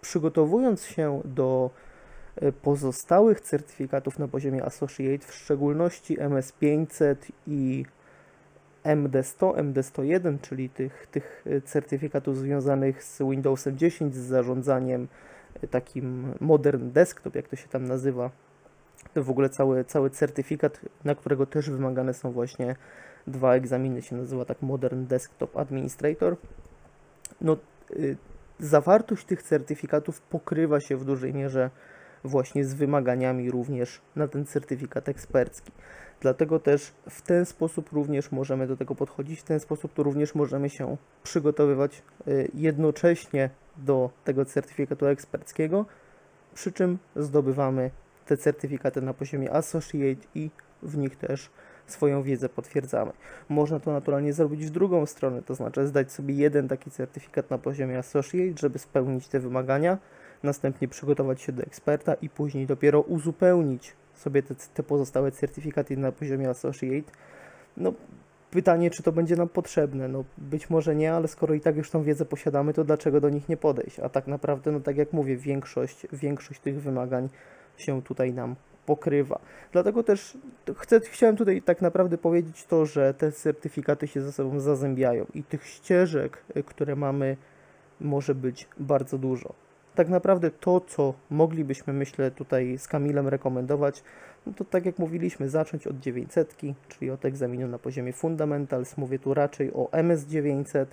[0.00, 1.70] przygotowując się do
[2.36, 7.84] e, pozostałych certyfikatów na poziomie Associate, w szczególności MS500 i
[8.84, 15.08] MD100, MD101, czyli tych, tych e, certyfikatów związanych z Windowsem 10, z zarządzaniem
[15.62, 18.30] e, takim Modern Desktop, jak to się tam nazywa,
[19.16, 22.76] w ogóle cały, cały certyfikat, na którego też wymagane są właśnie
[23.26, 26.36] dwa egzaminy, się nazywa tak Modern Desktop Administrator.
[27.40, 27.56] No,
[27.90, 28.16] y,
[28.58, 31.70] zawartość tych certyfikatów pokrywa się w dużej mierze
[32.24, 35.72] właśnie z wymaganiami również na ten certyfikat ekspercki.
[36.20, 40.34] Dlatego też w ten sposób również możemy do tego podchodzić, w ten sposób to również
[40.34, 45.86] możemy się przygotowywać y, jednocześnie do tego certyfikatu eksperckiego,
[46.54, 47.90] przy czym zdobywamy
[48.26, 50.50] te certyfikaty na poziomie Associate i
[50.82, 51.50] w nich też
[51.86, 53.12] swoją wiedzę potwierdzamy.
[53.48, 57.58] Można to naturalnie zrobić w drugą stronę, to znaczy zdać sobie jeden taki certyfikat na
[57.58, 59.98] poziomie Associate, żeby spełnić te wymagania,
[60.42, 66.12] następnie przygotować się do eksperta i później dopiero uzupełnić sobie te, te pozostałe certyfikaty na
[66.12, 67.12] poziomie Associate.
[67.76, 67.92] No,
[68.50, 70.08] pytanie, czy to będzie nam potrzebne.
[70.08, 73.28] No, być może nie, ale skoro i tak już tą wiedzę posiadamy, to dlaczego do
[73.28, 74.00] nich nie podejść?
[74.00, 77.28] A tak naprawdę, no tak jak mówię, większość, większość tych wymagań
[77.76, 78.56] się tutaj nam
[78.86, 79.38] pokrywa.
[79.72, 80.38] Dlatego też
[80.76, 85.42] chcę, chciałem tutaj tak naprawdę powiedzieć to, że te certyfikaty się ze sobą zazębiają i
[85.42, 87.36] tych ścieżek, y, które mamy,
[88.00, 89.54] może być bardzo dużo.
[89.94, 94.02] Tak naprawdę to, co moglibyśmy, myślę, tutaj z Kamilem rekomendować,
[94.46, 96.56] no to tak jak mówiliśmy, zacząć od 900,
[96.88, 98.96] czyli od egzaminu na poziomie Fundamentals.
[98.96, 100.86] Mówię tu raczej o MS900,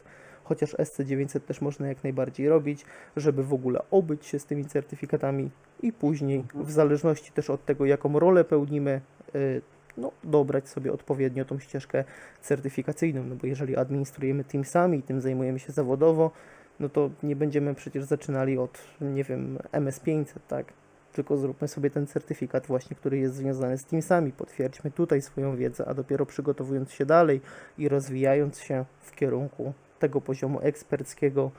[0.49, 2.85] chociaż SC900 też można jak najbardziej robić,
[3.17, 5.49] żeby w ogóle obyć się z tymi certyfikatami
[5.81, 9.01] i później, w zależności też od tego, jaką rolę pełnimy,
[9.35, 9.61] y,
[9.97, 12.03] no, dobrać sobie odpowiednio tą ścieżkę
[12.41, 16.31] certyfikacyjną, no bo jeżeli administrujemy Teamsami i tym zajmujemy się zawodowo,
[16.79, 20.73] no to nie będziemy przecież zaczynali od, nie wiem, MS500, tak?
[21.13, 25.85] Tylko zróbmy sobie ten certyfikat właśnie, który jest związany z Teamsami, potwierdźmy tutaj swoją wiedzę,
[25.87, 27.41] a dopiero przygotowując się dalej
[27.77, 31.51] i rozwijając się w kierunku tego poziomu eksperckiego,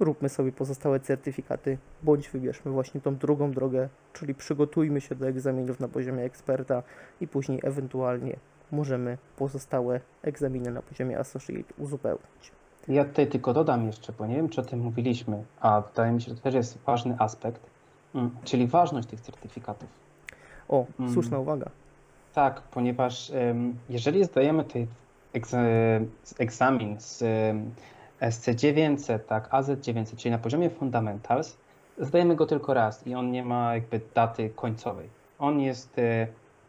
[0.00, 5.80] róbmy sobie pozostałe certyfikaty, bądź wybierzmy właśnie tą drugą drogę, czyli przygotujmy się do egzaminów
[5.80, 6.82] na poziomie eksperta
[7.20, 8.36] i później ewentualnie
[8.72, 12.52] możemy pozostałe egzaminy na poziomie associate uzupełnić.
[12.88, 16.22] Ja tutaj tylko dodam jeszcze, bo nie wiem, czy o tym mówiliśmy, a wydaje mi
[16.22, 17.60] się, że to też jest ważny aspekt,
[18.14, 19.88] mm, czyli ważność tych certyfikatów.
[20.68, 21.12] O, mm.
[21.12, 21.70] słuszna uwaga.
[22.34, 23.32] Tak, ponieważ
[23.88, 24.64] jeżeli zdajemy
[26.38, 27.24] egzamin z
[28.20, 31.56] SC900, tak, AZ900, czyli na poziomie fundamentals,
[31.98, 35.08] zdajemy go tylko raz i on nie ma jakby daty końcowej.
[35.38, 36.26] On jest, e,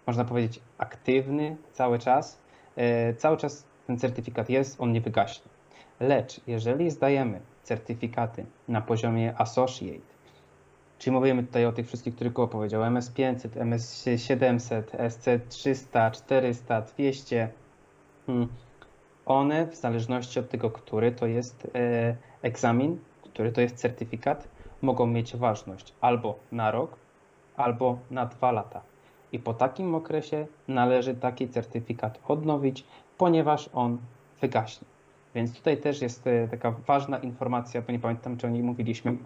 [0.08, 2.40] można powiedzieć, aktywny cały czas.
[2.76, 5.52] E, cały czas ten certyfikat jest, on nie wygaśnie.
[6.00, 10.20] Lecz jeżeli zdajemy certyfikaty na poziomie Associate,
[11.00, 17.50] czyli mówimy tutaj o tych wszystkich, które opowiedział, MS500, MS700, SC300, 400, 200,
[19.26, 24.48] one w zależności od tego, który to jest e, egzamin, który to jest certyfikat,
[24.82, 26.96] mogą mieć ważność albo na rok,
[27.58, 28.82] albo na dwa lata.
[29.32, 32.86] I po takim okresie należy taki certyfikat odnowić,
[33.18, 33.98] ponieważ on
[34.42, 34.88] wygaśnie.
[35.36, 39.18] Więc tutaj też jest e, taka ważna informacja, bo nie pamiętam, czy o niej mówiliśmy.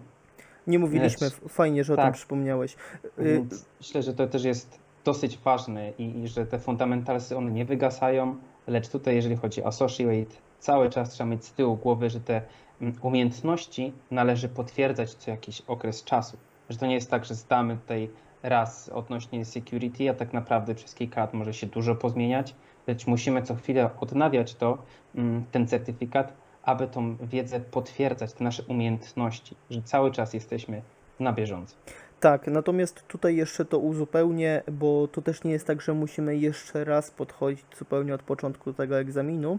[0.66, 1.98] Nie mówiliśmy, Lecz, fajnie, że tak.
[1.98, 2.14] o tym tak.
[2.14, 2.76] przypomniałeś.
[3.18, 3.44] Y,
[3.80, 8.36] myślę, że to też jest dosyć ważne i, i że te fundamentalsy one nie wygasają,
[8.66, 12.42] lecz tutaj jeżeli chodzi o associate, cały czas trzeba mieć z tyłu głowy, że te
[12.80, 16.36] mm, umiejętności należy potwierdzać co jakiś okres czasu.
[16.70, 18.10] Że to nie jest tak, że zdamy tutaj
[18.42, 22.54] raz odnośnie security, a tak naprawdę przez kilka lat może się dużo pozmieniać,
[22.86, 24.78] lecz musimy co chwilę odnawiać to,
[25.14, 30.82] mm, ten certyfikat, aby tą wiedzę potwierdzać, te nasze umiejętności, że cały czas jesteśmy
[31.20, 31.76] na bieżąco.
[32.24, 36.84] Tak, natomiast tutaj jeszcze to uzupełnię, bo to też nie jest tak, że musimy jeszcze
[36.84, 39.58] raz podchodzić zupełnie od początku tego egzaminu,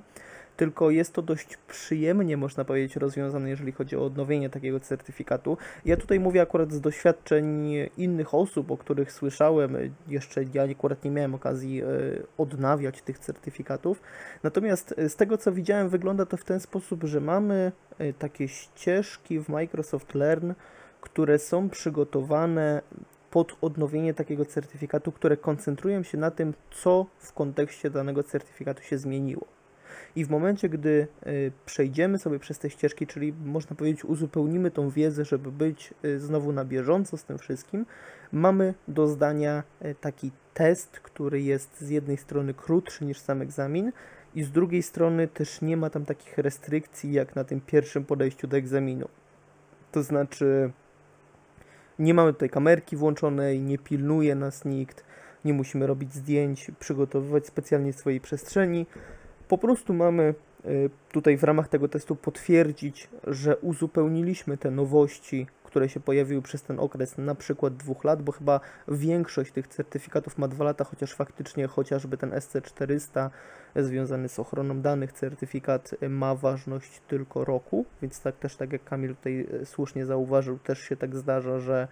[0.57, 5.57] tylko jest to dość przyjemnie, można powiedzieć, rozwiązane, jeżeli chodzi o odnowienie takiego certyfikatu.
[5.85, 11.11] Ja tutaj mówię akurat z doświadczeń innych osób, o których słyszałem, jeszcze ja akurat nie
[11.11, 11.85] miałem okazji e,
[12.37, 14.01] odnawiać tych certyfikatów.
[14.43, 18.47] Natomiast e, z tego co widziałem, wygląda to w ten sposób, że mamy e, takie
[18.47, 20.51] ścieżki w Microsoft Learn,
[21.05, 22.81] które są przygotowane
[23.31, 28.97] pod odnowienie takiego certyfikatu, które koncentrują się na tym, co w kontekście danego certyfikatu się
[28.97, 29.47] zmieniło.
[30.15, 34.89] I w momencie, gdy y, przejdziemy sobie przez te ścieżki, czyli można powiedzieć, uzupełnimy tą
[34.89, 37.85] wiedzę, żeby być y, znowu na bieżąco z tym wszystkim,
[38.31, 43.91] mamy do zdania y, taki test, który jest z jednej strony krótszy niż sam egzamin,
[44.35, 48.47] i z drugiej strony też nie ma tam takich restrykcji jak na tym pierwszym podejściu
[48.47, 49.07] do egzaminu.
[49.91, 50.71] To znaczy,
[51.99, 55.03] nie mamy tutaj kamerki włączonej, nie pilnuje nas nikt,
[55.45, 58.85] nie musimy robić zdjęć, przygotowywać specjalnie swojej przestrzeni.
[59.47, 60.35] Po prostu mamy
[60.65, 66.63] y, tutaj w ramach tego testu potwierdzić, że uzupełniliśmy te nowości, które się pojawiły przez
[66.63, 71.13] ten okres, na przykład dwóch lat, bo chyba większość tych certyfikatów ma dwa lata, chociaż
[71.13, 73.29] faktycznie chociażby ten SC400
[73.75, 79.15] związany z ochroną danych certyfikat ma ważność tylko roku, więc tak też tak jak Kamil
[79.15, 81.87] tutaj e, słusznie zauważył, też się tak zdarza, że,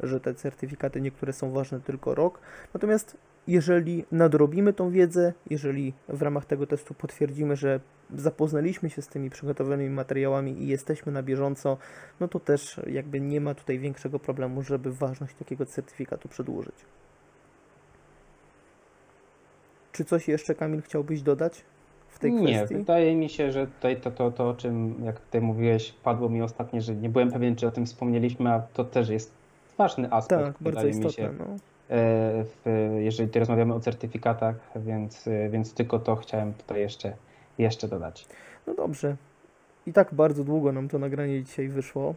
[0.00, 2.40] że te certyfikaty niektóre są ważne tylko rok.
[2.74, 3.16] Natomiast
[3.46, 7.80] jeżeli nadrobimy tą wiedzę, jeżeli w ramach tego testu potwierdzimy, że
[8.16, 11.76] zapoznaliśmy się z tymi przygotowanymi materiałami i jesteśmy na bieżąco,
[12.20, 16.74] no to też jakby nie ma tutaj większego problemu, żeby ważność takiego certyfikatu przedłużyć.
[19.92, 21.64] Czy coś jeszcze, Kamil, chciałbyś dodać
[22.08, 22.74] w tej nie, kwestii?
[22.74, 26.28] Nie, wydaje mi się, że tutaj to, to, to, o czym, jak tutaj mówiłeś, padło
[26.28, 29.32] mi ostatnio, że nie byłem pewien, czy o tym wspomnieliśmy, a to też jest
[29.78, 31.32] ważny aspekt, tak, bardzo istotne, mi się.
[31.38, 31.73] No.
[31.90, 37.12] E, w, jeżeli tutaj rozmawiamy o certyfikatach, więc, więc tylko to chciałem tutaj jeszcze,
[37.58, 38.26] jeszcze dodać.
[38.66, 39.16] No dobrze.
[39.86, 42.14] I tak bardzo długo nam to nagranie dzisiaj wyszło,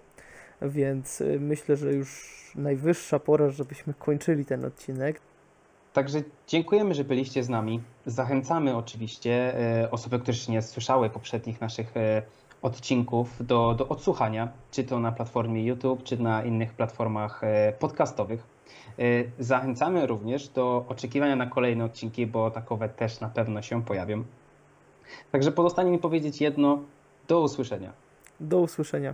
[0.62, 5.22] więc y, myślę, że już najwyższa pora, żebyśmy kończyli ten odcinek.
[5.94, 7.82] Także dziękujemy, że byliście z nami.
[8.06, 12.22] Zachęcamy oczywiście e, osoby, które jeszcze nie słyszały poprzednich naszych e,
[12.62, 18.57] odcinków do, do odsłuchania, czy to na platformie YouTube, czy na innych platformach e, podcastowych.
[19.40, 24.24] Zachęcamy również do oczekiwania na kolejne odcinki, bo takowe też na pewno się pojawią.
[25.32, 26.80] Także pozostanie mi powiedzieć jedno.
[27.28, 27.92] Do usłyszenia.
[28.40, 29.14] Do usłyszenia.